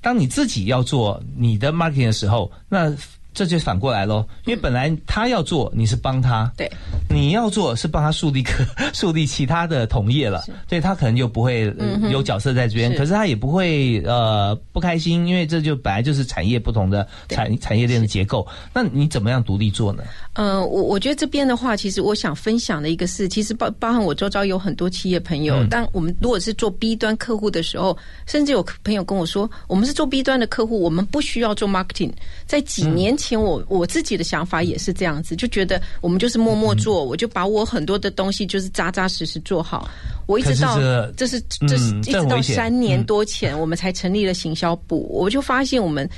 [0.00, 2.94] 当你自己要做你的 marketing 的时候，那
[3.38, 6.68] 这就反过来喽，因为本来他要做，你是帮他，对，
[7.08, 8.50] 你要做是帮他树立个
[8.92, 11.72] 树立其他的同业了，所以他可能就不会、
[12.10, 12.98] 有角色在这边，是。
[12.98, 18.44] 可是他也不会呃不开心，因为这就本来就是产业不同的产产业链的结构。
[18.74, 20.02] 那你怎么样独立做呢？
[20.32, 25.68] 呃，我我觉得这边的话，其实我想分享的一个是，其实包包含我周遭有很多企业朋友，嗯。
[25.68, 32.10] 当我们如果是做 B 端客户的时候，甚至有朋友跟我说，我们是做 B 端的客户，我们不需要做 marketing。
[32.46, 39.90] 在几年前我，我自己的想法也是这样子，就觉得我们就是默默做，我就把我很多的东西就是扎扎实实做好。
[40.26, 46.08] 我一直到是这这是这是嗯一直到三年嗯多前，我们才成立了行销部，我就发现我们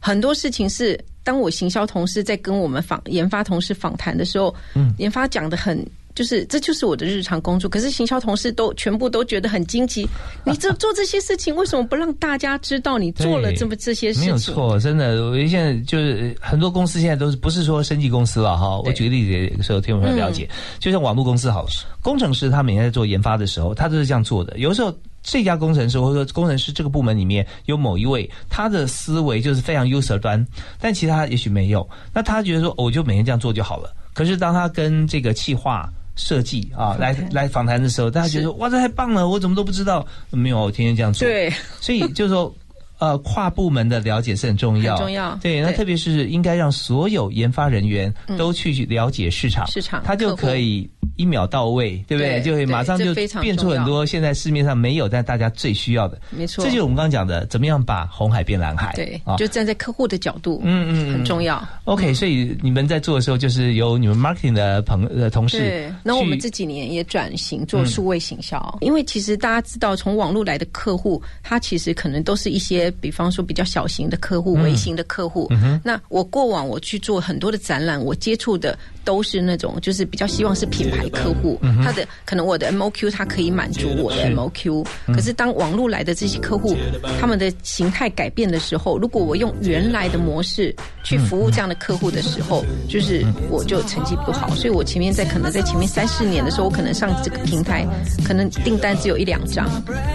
[0.00, 5.86] 很多事情是，当我行销同事在跟我们访研发同事访谈的时候，嗯研发讲的很。
[6.18, 10.04] 就是这就是我的日常工作，可是行销同事都全部都觉得很惊奇。
[10.44, 14.26] 你这 做这些事情，为什么不让大家知道你做了这么这些事没？
[14.26, 18.80] 有错，真的，我现在就是很多公司现在都是不是说升级公司了哈。
[18.80, 20.50] 我举个例子给所有听众朋友了解，
[20.80, 21.68] 就像网络公司好了，
[22.02, 24.58] 工程师他每天在做研发的时候，他都是这样做的。
[24.58, 24.92] 有时候
[25.22, 30.44] 这家工程师或者说工程师这个部门里面有某一位，他的思维就是非常 user 端，
[30.80, 31.88] 但其他也许没有。
[32.12, 33.94] 那他觉得说，哦我就每天这样做就好了。
[34.14, 35.88] 可是当他跟这个企划
[36.18, 40.06] 设计啊来来访谈的时候，大家觉得哇，这太棒了，我怎么都不知道？
[40.30, 41.26] 没有，我天天这样做。
[41.26, 41.50] 对，
[41.80, 42.54] 所以就是说。
[43.00, 45.32] 呃，跨部门的了解是很重要，很重要。
[45.40, 48.36] 对，那特别是应该让所有研发人员嗯。
[48.36, 52.40] 都去了解市场，市场他就可以一秒到位，对不对？
[52.40, 53.12] 对就会马上就
[53.42, 56.18] 变出很多现在市面上没有，但大家最需要的。
[56.30, 58.94] 没错这就是我们刚刚讲的，怎么样把红海变蓝海？
[58.94, 61.62] 对啊，就站在客户的角度，嗯嗯嗯很重要。
[61.84, 75.50] OK，所以你们在做的时候，就是由你们 marketing 的朋呃同事对，那我们这几年也转型做嗯数位行销，因为其实大家知道，从网络来的客户，他其实可能都是一些，比方说比较小型的客户、嗯微型的客户。
[75.82, 86.76] 那我过往我去做很多的展览，我接触的都是那种就是比较希望是品牌客户，嗯他的可能我的 MOQ 它可以满足我的 MOQ，嗯可是当网络来的这些客户，
[87.20, 97.86] 他们的形态改变的时候，如果我用原来的模式去服务这样的客户的时候，就是我就成绩不好，所以我前面在可能在前面三四年的时候，我可能上这个平台，
[98.24, 99.68] 可能订单只有一两张，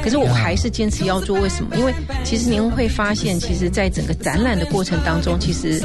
[0.04, 1.34] 可是我还是坚持要做。
[1.42, 1.76] 为什么？
[1.78, 5.82] 因为其实您会发现，其实在整个展览的过程当中，其实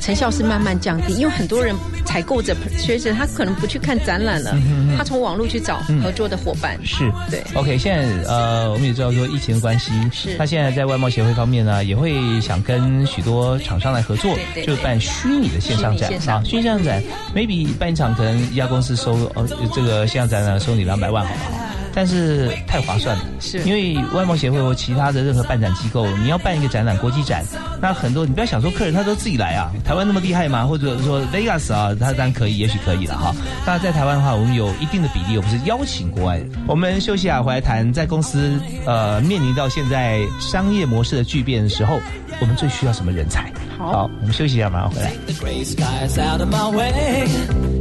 [0.00, 1.74] 成效是慢慢降低，因为很多人
[2.06, 4.51] 采购者学者他可能不去看展览了
[4.96, 6.78] 他从网络去找合作的伙伴。
[6.84, 7.42] 是对。
[7.54, 10.36] OK，现在呃，我们也知道说疫情的关系，是。
[10.36, 14.36] 他现在在外贸协会方面呢，也会想跟许多厂商来合作，
[14.66, 16.10] 就办虚拟的线上展。
[16.26, 17.02] 啊，虚拟线上展
[17.34, 21.71] ，maybe 办一场可能一家公司收呃这个线上展呢收你两百万好不好？
[21.94, 23.24] 但是太划算了。
[23.40, 27.44] 是因为外贸协会或其他的任何办展机构，你要办一个展览，国际展，
[27.80, 30.66] 那很多你不要想说客人他都自己来啊，台湾那么厉害吗？
[30.66, 33.34] 或者说 Vegas 啊，他当然可以，也许可以了哈。
[33.66, 36.46] 那在台湾的话，我们有一定的比例，我们是邀请国外的。
[36.66, 42.00] 我们休息啊，回来谈，在公司呃面临到现在商业模式的巨变的时候，
[42.40, 43.52] 我们最需要什么人才？
[43.81, 45.11] 好，我们休息一下，马上回来。
[45.25, 47.27] the gray skies out of my way.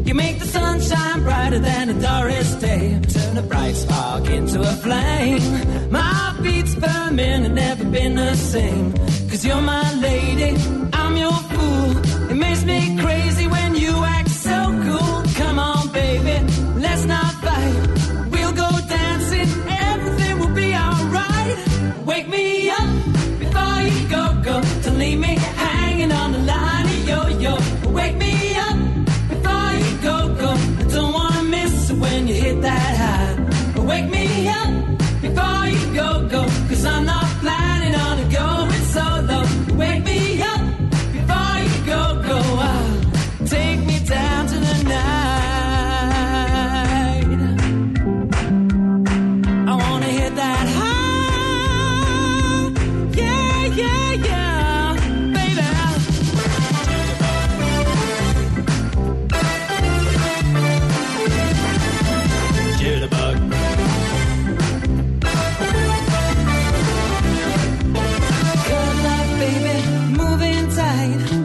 [0.05, 3.01] You make the sunshine brighter than a Doris day.
[3.13, 5.41] Turn a bright spark into a flame.
[5.91, 8.93] My beats burning and never been the same.
[9.29, 10.57] Cause you're my lady,
[10.93, 12.31] I'm your fool.
[12.31, 13.60] It makes me crazy when
[70.92, 71.41] night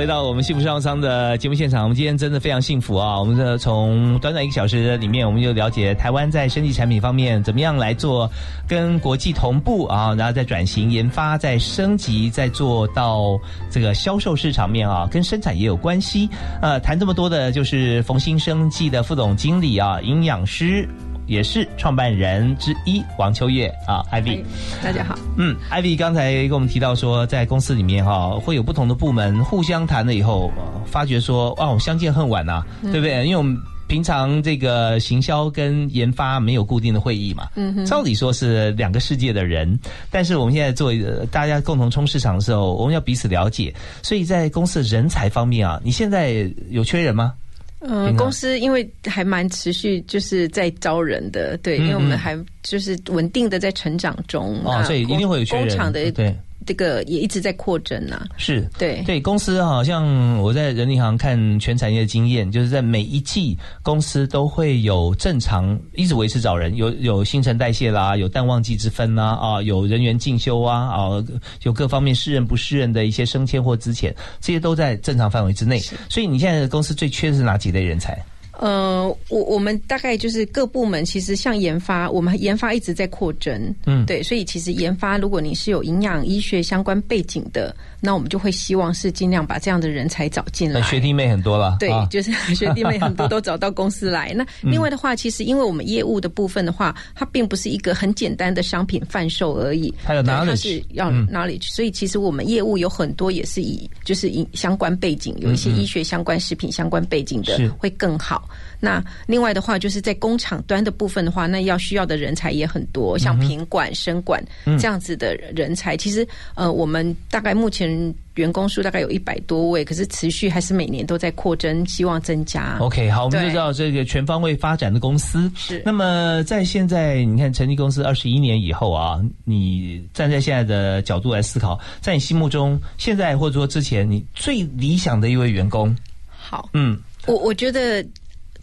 [0.00, 3.20] 回到我们幸福商商的节目现场，我们今天真的非常幸福啊！
[3.20, 8.26] 我们的从短短一个小时里面，我们就了解台湾在生技产品方面怎么样来做
[8.66, 13.38] 跟国际同步啊，然后再转型研发，再升级，再做到
[13.70, 16.26] 这个销售市场面啊，跟生产也有关系。
[16.62, 20.88] 呃，谈这么多的就是冯新生技的副总经理啊，营养师。
[21.30, 24.42] 也是创办人之一王秋月啊，Ivy。
[24.82, 25.16] 大家好。
[25.38, 33.24] 嗯，Ivy 刚才跟我们提到说，在公司里面哈、会有不同的部门互相谈了以后，呃发觉说哦，相见恨晚呐、嗯对不对？
[33.24, 33.56] 因为我们
[33.86, 39.78] 平常这个行销跟研发没有固定的会议嘛，嗯哼照理说是两个世界的人，
[40.10, 43.72] 但是我们现在做呃大家共同冲市场的时候，我们要彼此了解，
[44.02, 47.34] 所以在公司人才方面啊，你现在有缺人吗？
[47.80, 52.18] 呃平，常公司因为还蛮持续，就是在招人的，对，嗯因为我们嗯。
[52.18, 56.34] 还就是稳定的在成长中所以一定会有工厂的对
[56.70, 71.24] 这个也一直在扩增啊，是对对，公司好像我在人力行看全产业的经验，就是在每一季公司都会有正常一直维持找人，有有新陈代谢啦，有淡旺季之分啦，啊，有人员进修啊，啊，
[71.64, 75.80] 有各方面适任不适任的一些升迁或资遣，这些都在正常范围之内。
[76.08, 78.16] 所以你现在的公司最缺的是哪几类人才？
[78.60, 84.04] 呃，我我们大概就是各部门，其实像研发，我们研发一直在扩增，嗯。
[84.04, 90.80] 对，所以其实研发，如果你是有营养医学相关背景的，那我们就会希望是尽量把这样的人才找进来。
[90.80, 90.86] 呃。
[90.86, 92.06] 学弟妹很多了，对，啊。
[92.10, 94.32] 就是 学弟妹很多都找到公司来。
[94.34, 94.70] 那 嗯。
[94.70, 101.26] 另外的话，其实因为我们业务的部分的话，它并不是一个很简单的商品贩售而已，它有对 knowledge 它是要嗯。
[101.28, 107.68] knowledge，、所以其实我们业务有很多也是以就是以相关背景，有一些医学相关、食品相关背景的是。
[107.78, 108.48] 会更好。
[108.80, 114.78] 那另外的话，就是在工厂端的部分的话，那要需要的人才也很多，像品管、生管嗯。
[114.78, 115.96] 这样子的人才。
[115.96, 117.89] 其实呃，我们大概目前
[118.34, 122.76] 员工数大概有一百多位，可是持续还是每年都在扩增，希望增加。
[122.80, 125.50] OK，好，我们就知道这个全方位发展的公司。
[125.54, 125.82] 是。
[125.84, 135.94] 那么在现在，你看成立公司二十一年以后啊，你站在现在的角度来思考，在你心目中，现在或者说之前，你最理想的一位员工，
[136.30, 138.04] 好，嗯，我我觉得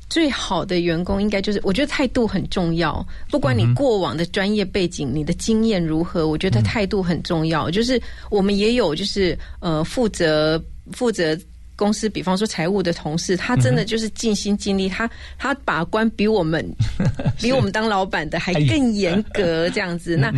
[0.10, 3.06] 最好的员工应该就是，我觉得态度很重要。
[3.30, 7.70] 不管你过往的专业背景、你的经验如何，我觉得态度很重要。
[7.70, 11.38] 就是我们也有就是呃负责负责。
[11.80, 16.68] 公司，比方说财务的同事，他真的就是尽心尽力，他他把关比我们
[17.40, 20.18] 比我们当老板的还 更严格，这样子。
[20.18, 20.34] 那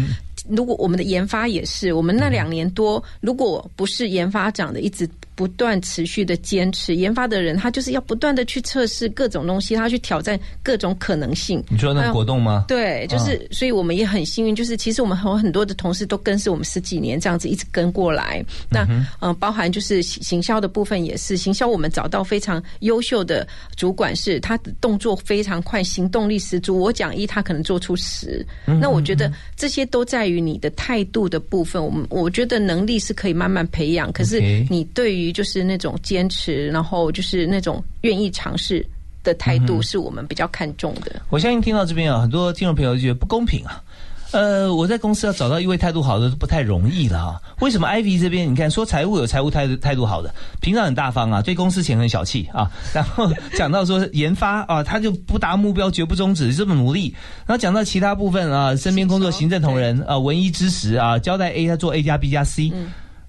[0.49, 5.09] 如果我们的研发也是，我们那两年多，如果不是研发长的一直
[5.39, 11.63] 不断持续的坚持，研发的人他就是要不断的去测试各种东西，他去挑战各种可能性。
[11.69, 12.65] 你说那个活动吗？
[12.67, 18.43] 对，就是，所以我们也很幸运，就是其实我们有很多的同事都跟是我们十几年这样子一直跟过来。
[18.69, 26.77] 那嗯、呃，包含就是行行销的部分也是，行销我们找到非常优秀的主管，是他的动作非常快，行动力十足。
[26.77, 28.45] 我讲一，他可能做出十。
[28.65, 31.81] 那我觉得这些都在于你的态度的部分。
[31.81, 38.85] 我们我觉得能力是可以慢慢培养，可是你对于就是那种坚持，然后就是那种愿意尝试
[39.23, 41.21] 的态度，是我们比较看重的。
[41.29, 43.83] 我相信听到这边啊，很多听众朋友就觉得不公平啊。
[44.31, 47.41] 呃，我在公司要找到一位态度好的都不太容易了啊。
[47.61, 52.69] 为什么 Ivy 这边你看说财务有财务态度态度好的，平常很大方啊，对公司钱很小气啊。
[52.93, 53.27] 然后
[53.57, 57.11] 讲到说研发啊，他就不达目标绝不终止，这么努力。
[57.47, 62.71] 然后讲到其他部分啊，身边工作行政同仁啊，文艺知识啊，交代 A 他做 A 加 B 加 C，、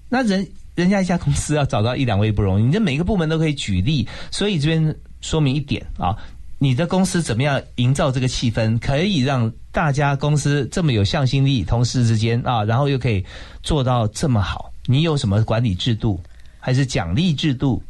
[0.07, 0.47] 那人
[0.81, 6.17] 人家一家公司要找到一两位不容易，你这每个部门都可以举例，所以这边说明一点啊，
[6.57, 13.23] 你的公司怎么样营造这个气氛，可以让大家公司这么有向心力，同事之间啊，然后又可以
[13.61, 16.19] 做到这么好，你有什么管理制度，
[16.59, 17.81] 还是奖励制度？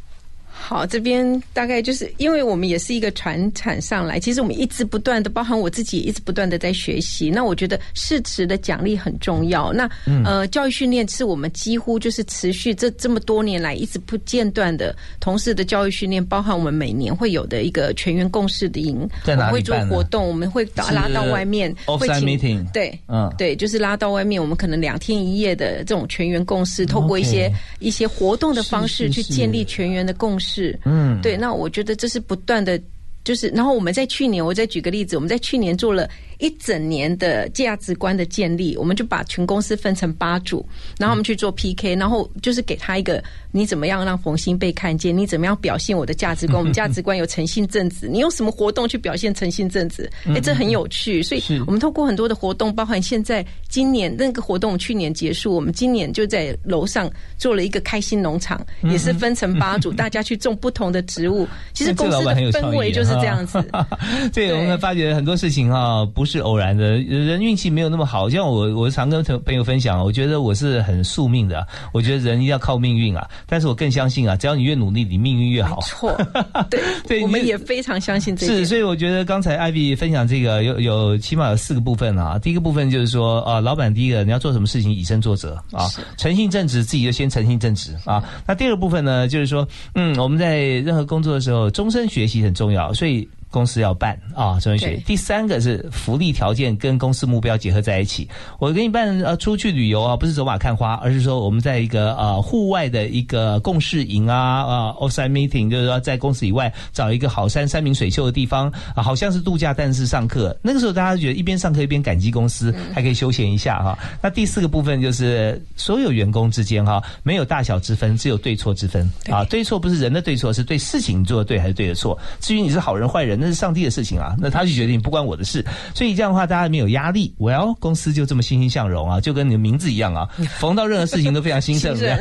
[0.62, 7.32] 好，这边大概就是因为我们也是一个传产上来，其实我们一直不断的，包含我自己也一直不断的在学习。
[7.32, 9.74] 那我觉得适时的奖励很重要。
[9.74, 30.51] 那、嗯呃，教育训练是我们几乎就是持续这这么多年来一直不间断的同事的教育训练，包含我们每年会有的一个全员共事的营，在哪里我们会做办活动，我们会打拉到外面，会 meeting 对，嗯对，就是拉到外面，我们可能两天一夜的这种全员共事，透过一些一些活动的方式去建立全员的共识。
[30.86, 32.80] 嗯，对，那我觉得这是不断的，
[33.24, 36.10] 就是，然后我们在去年，我再举个例子，我们在去年做了
[36.42, 40.68] 一整年的价值观的建立，我们就把全公司分成八组，
[40.98, 50.10] 然后我们去做 PK，然后就是给他一个你怎么样让冯鑫被看见，你怎么样表现我的价值观， 我们价值观有诚信正直，你用什么活动去表现诚信正直？
[50.26, 61.48] 哎，这很有趣，所以我们透过很多的活动，包含现在今年那个活动去年结束，我们今年就在楼上做了一个开心农场，也是分成八组， 大家去种不同的植物。
[61.74, 63.64] 其实公司的氛围就是这样子。
[64.34, 68.30] 对，我们发觉很多事情啊、不是偶然的，人运气没有那么好。
[68.30, 73.28] 像我，我常跟朋友分享，我觉得我是很宿命的，我觉得人一定要靠命运啊。
[73.46, 75.80] 但是我更相信啊，只要你越努力，你命运越好。
[75.82, 76.16] 错，
[76.70, 82.40] 对，对我们也非常相信这一是，所以我觉得刚才艾比分享这个有有起码有四个部分啊。
[82.40, 88.24] 第一个部分就是说啊，老板第一个你要做什么事情以身作则啊，诚信正直，自己就先诚信正直啊。
[88.48, 93.28] 那第二个部分呢，就是说，嗯，我们在任何工作的时候，终身学习很重要，所以。
[93.52, 94.96] 公司要办啊，终身学。
[95.06, 98.28] 第三个是福利条件跟公司目标结合在一起。
[98.58, 110.58] 我跟你办呃出去旅游啊，不是走马看花，而是说我们在一个呃户外的一个共事营啊啊 offsite meeting，就是说在公司以外找一个好山山明水秀的地方啊，好像是度假，但是上课。
[110.62, 114.00] 那个时候大家觉得一边上课一边感激公司，还可以休闲一下哈。
[114.22, 119.44] 那第四个部分就是所有员工之间哈，没有大小之分，只有对错之分啊。
[119.44, 122.18] 对错不是人的对错，是对事情做的对还是对的错。
[122.40, 123.41] 至于你是好人坏人。
[123.42, 125.66] 那是上帝的事情啊，那他去决定，不关我的事。
[125.96, 127.34] 所以这样的话，大家没有压力。
[127.40, 130.30] well，公司就这么欣欣向荣啊，就跟你的名字一样啊，
[130.60, 131.98] 逢到任何事情都非常兴盛。
[131.98, 132.20] 这样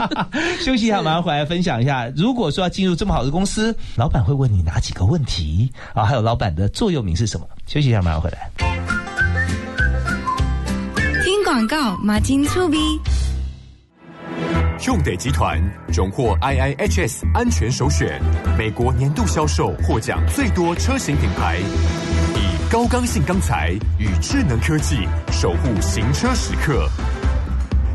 [0.64, 2.10] 休息一下，马上回来分享一下。
[2.16, 6.04] 如果说要进入这么好的公司，老板会问你哪几个问题啊？
[6.04, 7.46] 还有老板的座右铭是什么？
[7.66, 8.50] 休息一下，马上回来。
[11.22, 12.78] 听广告，马金粗逼。
[14.86, 15.62] 用得集团
[15.94, 18.20] 荣获 IIHS 安全首选，
[18.58, 21.58] 美国年度销售获奖最多车型品牌，
[22.34, 26.88] 以高刚性钢材与智能科技守护行车时刻。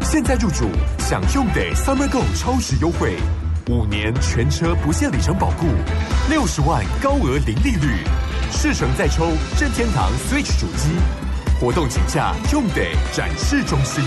[0.01, 3.17] 现在入主享用得 Summer Go 超值优惠，
[3.67, 5.65] 五年全车不限里程保固，
[6.29, 7.97] 六十万高额零利率，
[8.49, 9.25] 试乘再抽
[9.59, 10.87] 任天堂 Switch 主机。
[11.59, 14.01] 活动请假用得展示中心。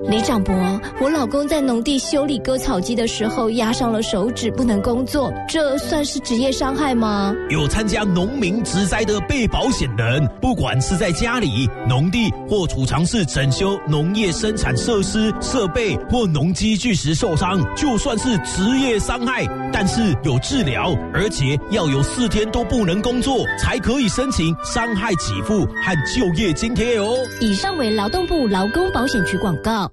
[0.00, 0.54] 李长博，
[1.00, 7.34] 我老公在农地修理割草机的时候压伤了手指，不能工作，这算是职业伤害吗？
[7.50, 27.16] 有参加农民职灾的被保险人，不管是在家里、农地或储藏室整修农业生产设施、设备或农机具时受伤，就算是职业伤害，但是有治疗，而且要有四天都不能工作，才可以申请伤害给付和就业津贴哦。
[27.40, 29.87] 以上为劳动部劳工保险局广告。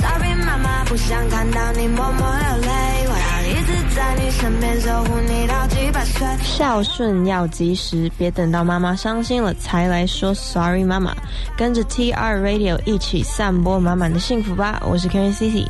[0.00, 6.26] Sorry，妈妈，不想看到你默默流泪，我要一直在你身边守护你到几百岁。
[6.42, 11.14] 孝顺要及时，别等到妈妈伤心了才来说 sorry，妈妈。
[11.56, 14.80] 跟着 TR Radio 一起散播满满的幸福吧！
[14.84, 15.66] 我是 Karen City。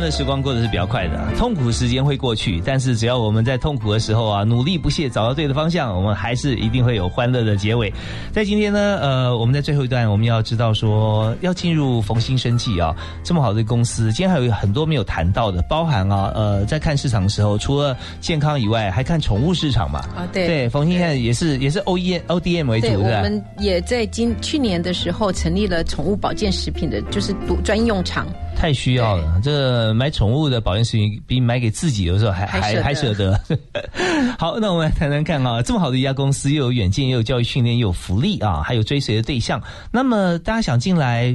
[0.00, 7.92] 欢乐时光过得是比较快的，痛苦时间会过去，但是只要我们在痛苦的时候啊，努力不懈，找到对的方向，我们还是一定会有欢乐的结尾。
[8.32, 19.98] 在今天呢，呃，我们在最后一段，我们要知道说，要进入冯鑫生计啊，这么好的公司，今天还有很多没有谈到的，包含啊，呃，在看市场的时候，除了健康以外，还看宠物市场嘛。
[20.16, 23.16] 啊对对，冯鑫现在也是也是 O E O D M 为主，对，是吧？
[23.18, 28.26] 我们也在今去年的时候成立了宠物保健食品的，就是独专用厂。
[28.60, 33.40] 太需要了，这买宠物的保健食品比买给自己有时候还还还还舍舍得。
[34.38, 39.62] 好，那我们来谈谈看啊，这么好的一家公司，又有远见，又有教育训练，又有福利啊，还有追随的对象。
[39.90, 41.34] 那么大家想进来，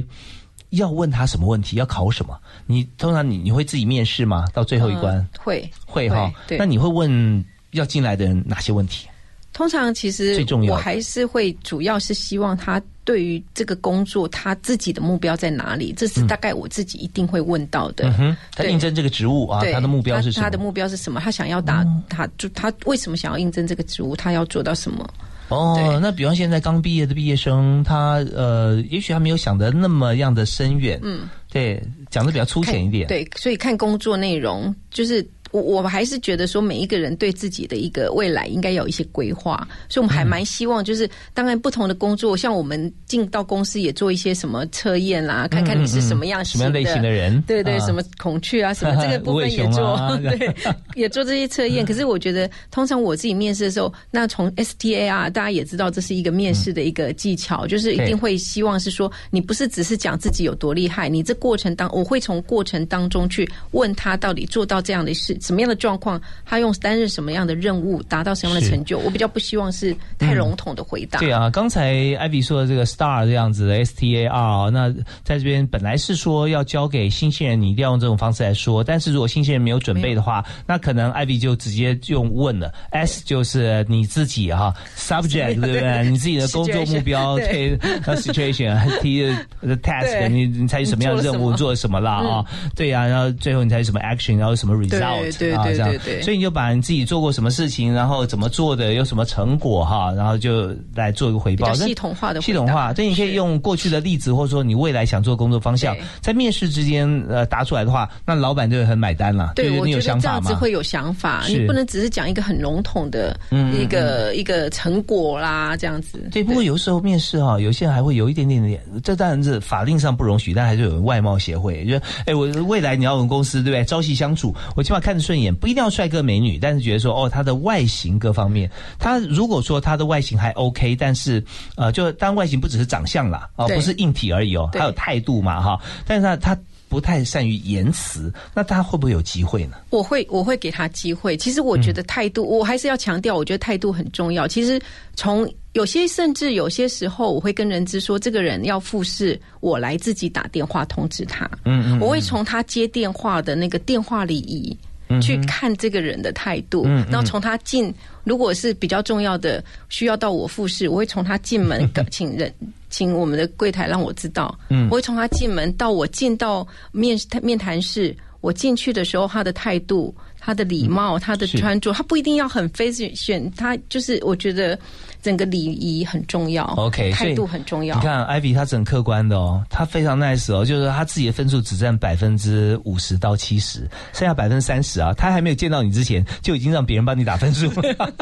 [0.70, 1.74] 要问他什么问题？
[1.76, 2.38] 要考什么？
[2.64, 4.44] 你通常你你会自己面试吗？
[4.54, 6.32] 到最后一关、嗯会会哈？
[6.46, 9.08] 对，那你会问要进来的人哪些问题？
[9.52, 18.10] 通常其实最重要我还是会主要是希望他对于这个工作他自己的目标在哪里，这是大概我自己一定会问到的。
[18.54, 20.42] 他对应征这个职务啊，他的目标是什么？
[20.42, 21.20] 他他的目标是什么？
[21.20, 24.16] 他想要达，他就他为什么想要应征这个职务？
[24.16, 25.08] 他要做到什么？
[25.48, 31.80] 哦，那比方现在刚毕业的毕业生，他呃，也许他没有想的那么样的深远，嗯，对，
[32.10, 35.24] 讲的比较粗浅一点，对，所以看工作内容，就是
[35.62, 47.86] 我我还是觉得说，每一个人对自己的一个未来应该有一些规划，所以我们还蛮希望，就是、当然不同的工作，像我们进到公司也做一些什么测验啦，看看你是什么样什么样类型的人，对对，啊。
[47.86, 50.52] 什么恐惧啊，什么 这个部分也做， 啊对，
[50.96, 51.86] 也做这些测验。
[51.86, 68.98] 可是我觉得，通常我自己面试的时候，那从 STAR 大家也知道，这是一个面试的一个技巧，就是一定会希望是说，你不是只是讲自己有多厉害，你这过程当，我会从过程当中去问他到底做到这样的事，什么样的状况，他用担任什么样的任务，达到什么样的成就。
[68.98, 71.20] 我比较不希望是太笼统的回答。
[71.20, 74.92] 对啊，刚才艾比说的这个 STAR 这样子的 S T A R，那
[75.22, 78.82] 在这边本来是说要交给新鲜人，你一定要用这种方式来说。
[78.82, 82.72] 但是如果新鲜人没有准备的话，那可能艾比就直接用问了。
[82.90, 86.10] S 就是你自己哈，subject 对不对？
[86.10, 89.22] 你自己的工作目标，对，那 situation，T
[89.62, 92.44] 的 task，你你采取什么样的任务，做了什么了啊？
[92.74, 95.92] 对呀，然后最后你采取什么 action，然后什么 result 啊这样。
[96.22, 101.72] 所以你就把你自己做过什么事情，然后怎么做的，有什么成果哈，然后就来做一个回报。
[101.74, 109.52] 系统化的系统化，对，你可以用过去的例子，或者说你未来想做工作方向，在面试之间呃答出来的话，那老板就会很买单了。
[109.54, 116.28] 对，你有想法这样子会有想法，你不能只是讲一个很笼统的一个一个成果啦，这样子。
[116.32, 121.96] 对，不过有时候面试哈，有些人还会有一点点点，这当然是法令上不容许，但还是有外貌协会，就
[122.26, 123.84] 哎，我未来你要我们公司对不对？
[123.84, 131.42] 朝夕相处，我起码看着顺眼，不一定要帅哥美女，但是觉得说哦，他的外形各方面，他如果说他的外形还 OK，但是
[131.76, 136.58] 呃，就当外形不只是长相啦，哦，不是硬体而已哦，还有态度嘛哈，但是他他。
[136.88, 139.76] 不太善于言辞，那他会不会有机会呢？
[139.90, 141.36] 我会，我会给他机会。
[141.36, 144.46] 其实我觉得态度，我还是要强调，我觉得态度很重要。
[144.46, 144.80] 其实
[145.16, 151.44] 从有些甚至有些时候，我会跟人资说，这个人要复试，我来自己打电话通知他。
[151.64, 154.74] 嗯嗯，我会从他接电话的那个电话礼仪。
[155.22, 157.92] 去看这个人的态度，嗯、然后从他进，
[158.24, 162.52] 如果是比较重要的，需要到我复试，我会从他进门 请人，
[162.90, 164.58] 请我们的柜台让我知道。
[164.68, 170.14] 嗯，我会从他进门到我进到面面谈室，我进去的时候，他的态度、
[170.46, 174.78] 他的礼貌、他的穿着，他不一定要很 fashion，他就是我觉得
[175.20, 177.96] 整个礼仪很重要 OK，态度很重要。
[177.96, 183.80] 你看，Ivy 她很客观的哦，他非常 nice 哦，就是他自己的分数只占百分之五十到七十，
[184.12, 187.68] 剩下百分之三十啊，他还没有见到你之前，就已经让别人帮你打分数。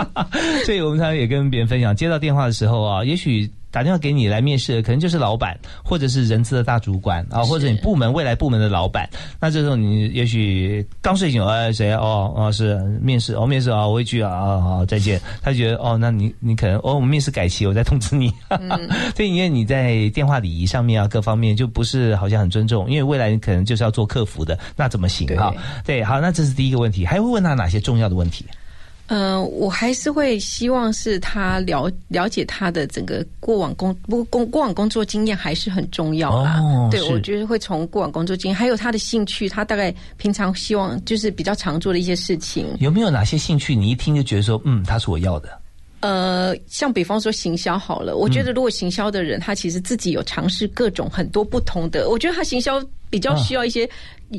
[0.64, 3.52] 所以我们常常也跟别人分享，接到电话的时候啊，也许。
[3.74, 9.10] 打电话给你来面试的，可能就是老板，或者是人资的大主管啊，或者你部门未来部门的老板。
[9.40, 15.20] 那这时候你也许刚睡醒，哎，谁哦哦是面试哦面试啊，我一句啊啊好再见。
[15.42, 18.32] 他觉得哦，那你你可能哦我们面试改期，我再通知你。
[19.16, 25.52] 所以因为你在电话礼仪上面啊各方面就不是好像很尊重，因为未来你可能就是要做客服的，那怎么行啊？
[25.84, 28.44] 对，好，那这是第一个问题，还会问他哪些重要的问题？
[29.08, 36.88] 嗯、我还是会希望是他了了解他的整个过往工不过工过往工作经验还是很重要啊。
[36.90, 42.66] 对，哦是我觉得会从过往工作经验，还有他的兴趣，他大概平常希望就是比较常做的一些事情。
[42.80, 45.48] 有没有哪些兴趣你一听就觉得说，嗯，他是我要的？
[46.00, 52.78] 呃，像比方说行销好了，我觉得如果行销的人、他其实自己有尝试各种很多不同的，我觉得他行销
[53.08, 53.88] 比较需要一些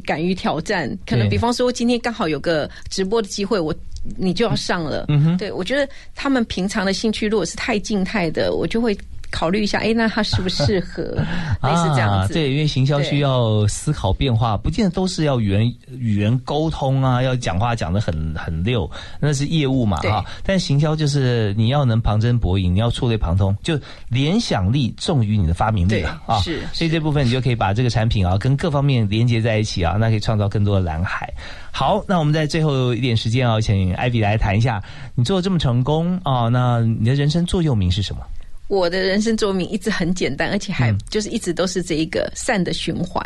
[0.02, 0.90] 敢于挑战。
[1.06, 3.74] 可能比方说今天刚好有个直播的机会，我
[4.18, 5.06] 你就要上了。
[5.38, 8.98] 对我觉得他们平常的兴趣如果是太静态的，我就会
[9.32, 11.04] 考虑一下，哎，那他适不适合
[11.64, 12.26] 类似这样子？
[12.26, 12.28] 啊。
[12.32, 20.24] 对，因为行销需要思考变化，不见得都是要语言语言沟通啊，要讲话讲得很很溜，那是业务嘛对哈。
[20.44, 26.40] 但行销就是你要能旁征博引，你要触类旁通，就联想力重于你的发明力了啊。
[26.40, 31.32] 是所以这部分你就可以把这个产品啊跟各方面连接在一起啊，那可以创造更多的蓝海。
[31.72, 34.82] 好，那我们在最后一点时间啊，请艾比来谈一下，
[35.14, 38.22] 你做的这么成功啊，那你的人生座右铭是什么？
[38.68, 43.24] 我的人生座右铭一直很简单，而且还嗯就是一直都是这一个善的循环。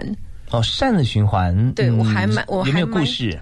[0.51, 1.71] 哦，善的循环。
[1.73, 3.39] 对我还蛮我有没有故事？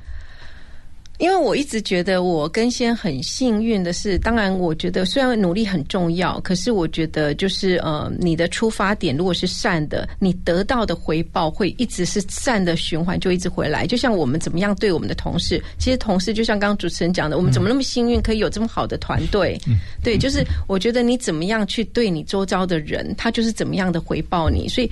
[1.17, 13.87] 因为我一直觉得我跟先很幸运的是，当然我觉得虽然努力很重要，可是我觉得就是呃，你的出发点如果是善的，你得到的回报会一直是善的循环，就一直回来。
[13.87, 19.59] 就像我们怎么样对我们的同事，其实同事就像刚刚主持人讲的，我们怎么那么幸运可以有这么好的团队？
[20.03, 24.67] 对，就是我觉得你怎么样去对你周遭的人，他就是怎么样的回报你。
[24.69, 24.91] 所以，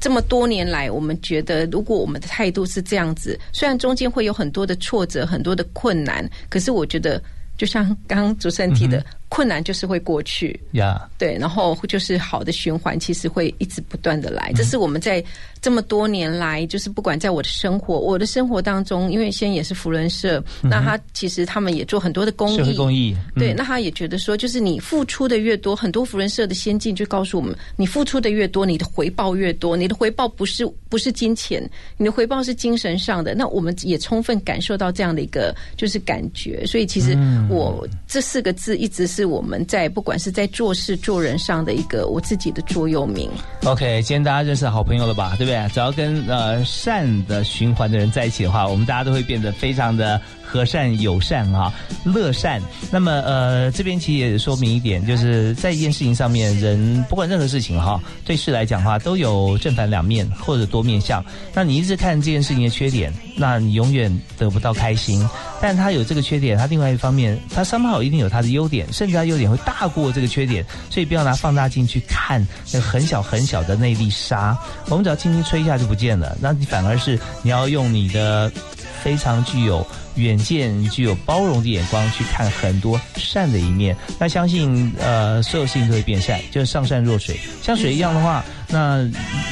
[0.00, 7.22] 这么多年来，我们觉得如果我们的态度是这样子，虽然中间会有很多的挫折、很多的困难，可是我觉得，
[7.56, 10.60] 就像刚刚主持人提的，困难就是会过去。
[10.72, 14.52] 呀、对，然后就是好的循环，其实会一直不断的来。
[14.54, 15.24] 这是我们在
[15.62, 29.74] 这么多年来，就是不管在我的生活，我的生活当中，因为先也是福伦社，那他其实他们也做很多的公益，公益嗯对，那他也觉得说，就是你付出的越多，很多福伦社的先进就告诉我们，你付出的越多，你的回报越多。
[29.74, 31.66] 你的回报不是不是金钱，
[31.96, 33.34] 你的回报是精神上的。
[33.34, 43.30] 那我们也充分感受到这样的一个就是感觉，所以其实嗯我这四个字一直是是我们在不管是在做事做人上的一个我自己的座右铭。
[43.64, 45.36] OK，今天大家认识好朋友了吧？
[45.38, 45.68] 对不对？
[45.72, 50.20] 只要跟呃善的循环的人在一起的话，我们大家都会变得非常的
[50.52, 51.72] 和善、友善啊，
[52.04, 52.60] 乐善。
[52.90, 61.24] 那么呃，这边其实也说明一点，就是在一件事情上面，人不管任何事情哈，对事来讲的话，都有正反两面或者多面相。
[61.54, 65.26] 那你一直看这件事情的缺点，那你永远得不到开心。
[65.58, 76.36] 但他有这个缺点，他另外一方面，他三号一定有他的优点，甚至他优点会大过这个缺点，所以不要拿放大镜去看那很小很小的那粒沙，我们只要轻轻吹一下就不见了。
[76.40, 78.50] 那你反而是你要用你的
[79.02, 79.86] 非常具有
[80.16, 83.96] 远见、具有包容的眼光去看很多善的一面。
[84.18, 89.02] 那相信呃，所有事情都会变善，就是上善若水，像水一样的话，那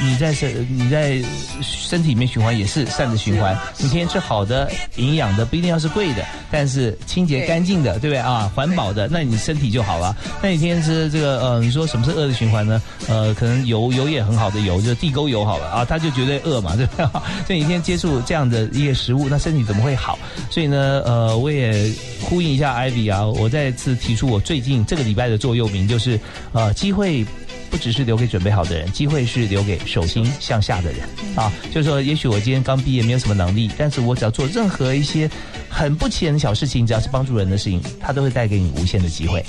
[0.01, 1.21] 你在身你在
[1.61, 3.57] 身体里面循环也是善的循环。
[3.77, 8.51] 你天天吃好的、营养的，不一定要是贵的，但是清洁干净的，对不对啊？
[8.55, 10.15] 环保的，那你身体就好了。
[10.41, 12.81] 那你天天吃这个呃，你说什么是恶的循环呢？
[13.07, 17.05] 呃，可能油油也很好的油，就是地沟油好了啊，它就绝对恶嘛，对不对？
[17.45, 20.17] 所以你天天接触这样的一些食物，那身体怎么会好？
[20.51, 21.91] 所以呢，呃，我也
[22.21, 26.19] 呼应一下 Ivy 啊，我再次提出我最近这个礼拜的座右铭，就是
[26.51, 27.25] 呃，机会。
[27.71, 31.49] 不只是留给准备好的人，机会是留给手心向下的人啊。
[31.73, 35.31] 就是说，也许我今天刚毕业，没有什么能力，但是我只要做任何一些
[35.71, 39.43] 很不起眼的小事情，只要是帮助人的事情，它都会带给你无限的机会。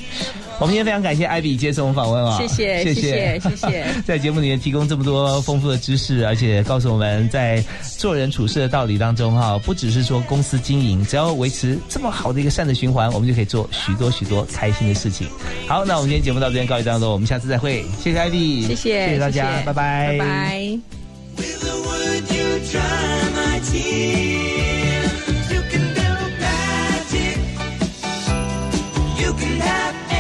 [0.61, 3.41] 我们今天非常感谢艾比接受我们访问啊，谢谢谢谢。
[3.41, 7.61] 谢谢谢 在节目里面提供这么多丰富的知识，而且告诉我们在
[7.99, 15.27] 做人处事的道理当中哈，不只是说公司经营，只要维持这么好的一个善的循环，我们就可以做许多许多开心的事情。
[15.67, 20.79] 好，那我们今天节目到这边告一段落，我们下次再会，谢谢艾比，谢谢谢谢大家，拜拜，拜拜。
[29.33, 30.12] you can have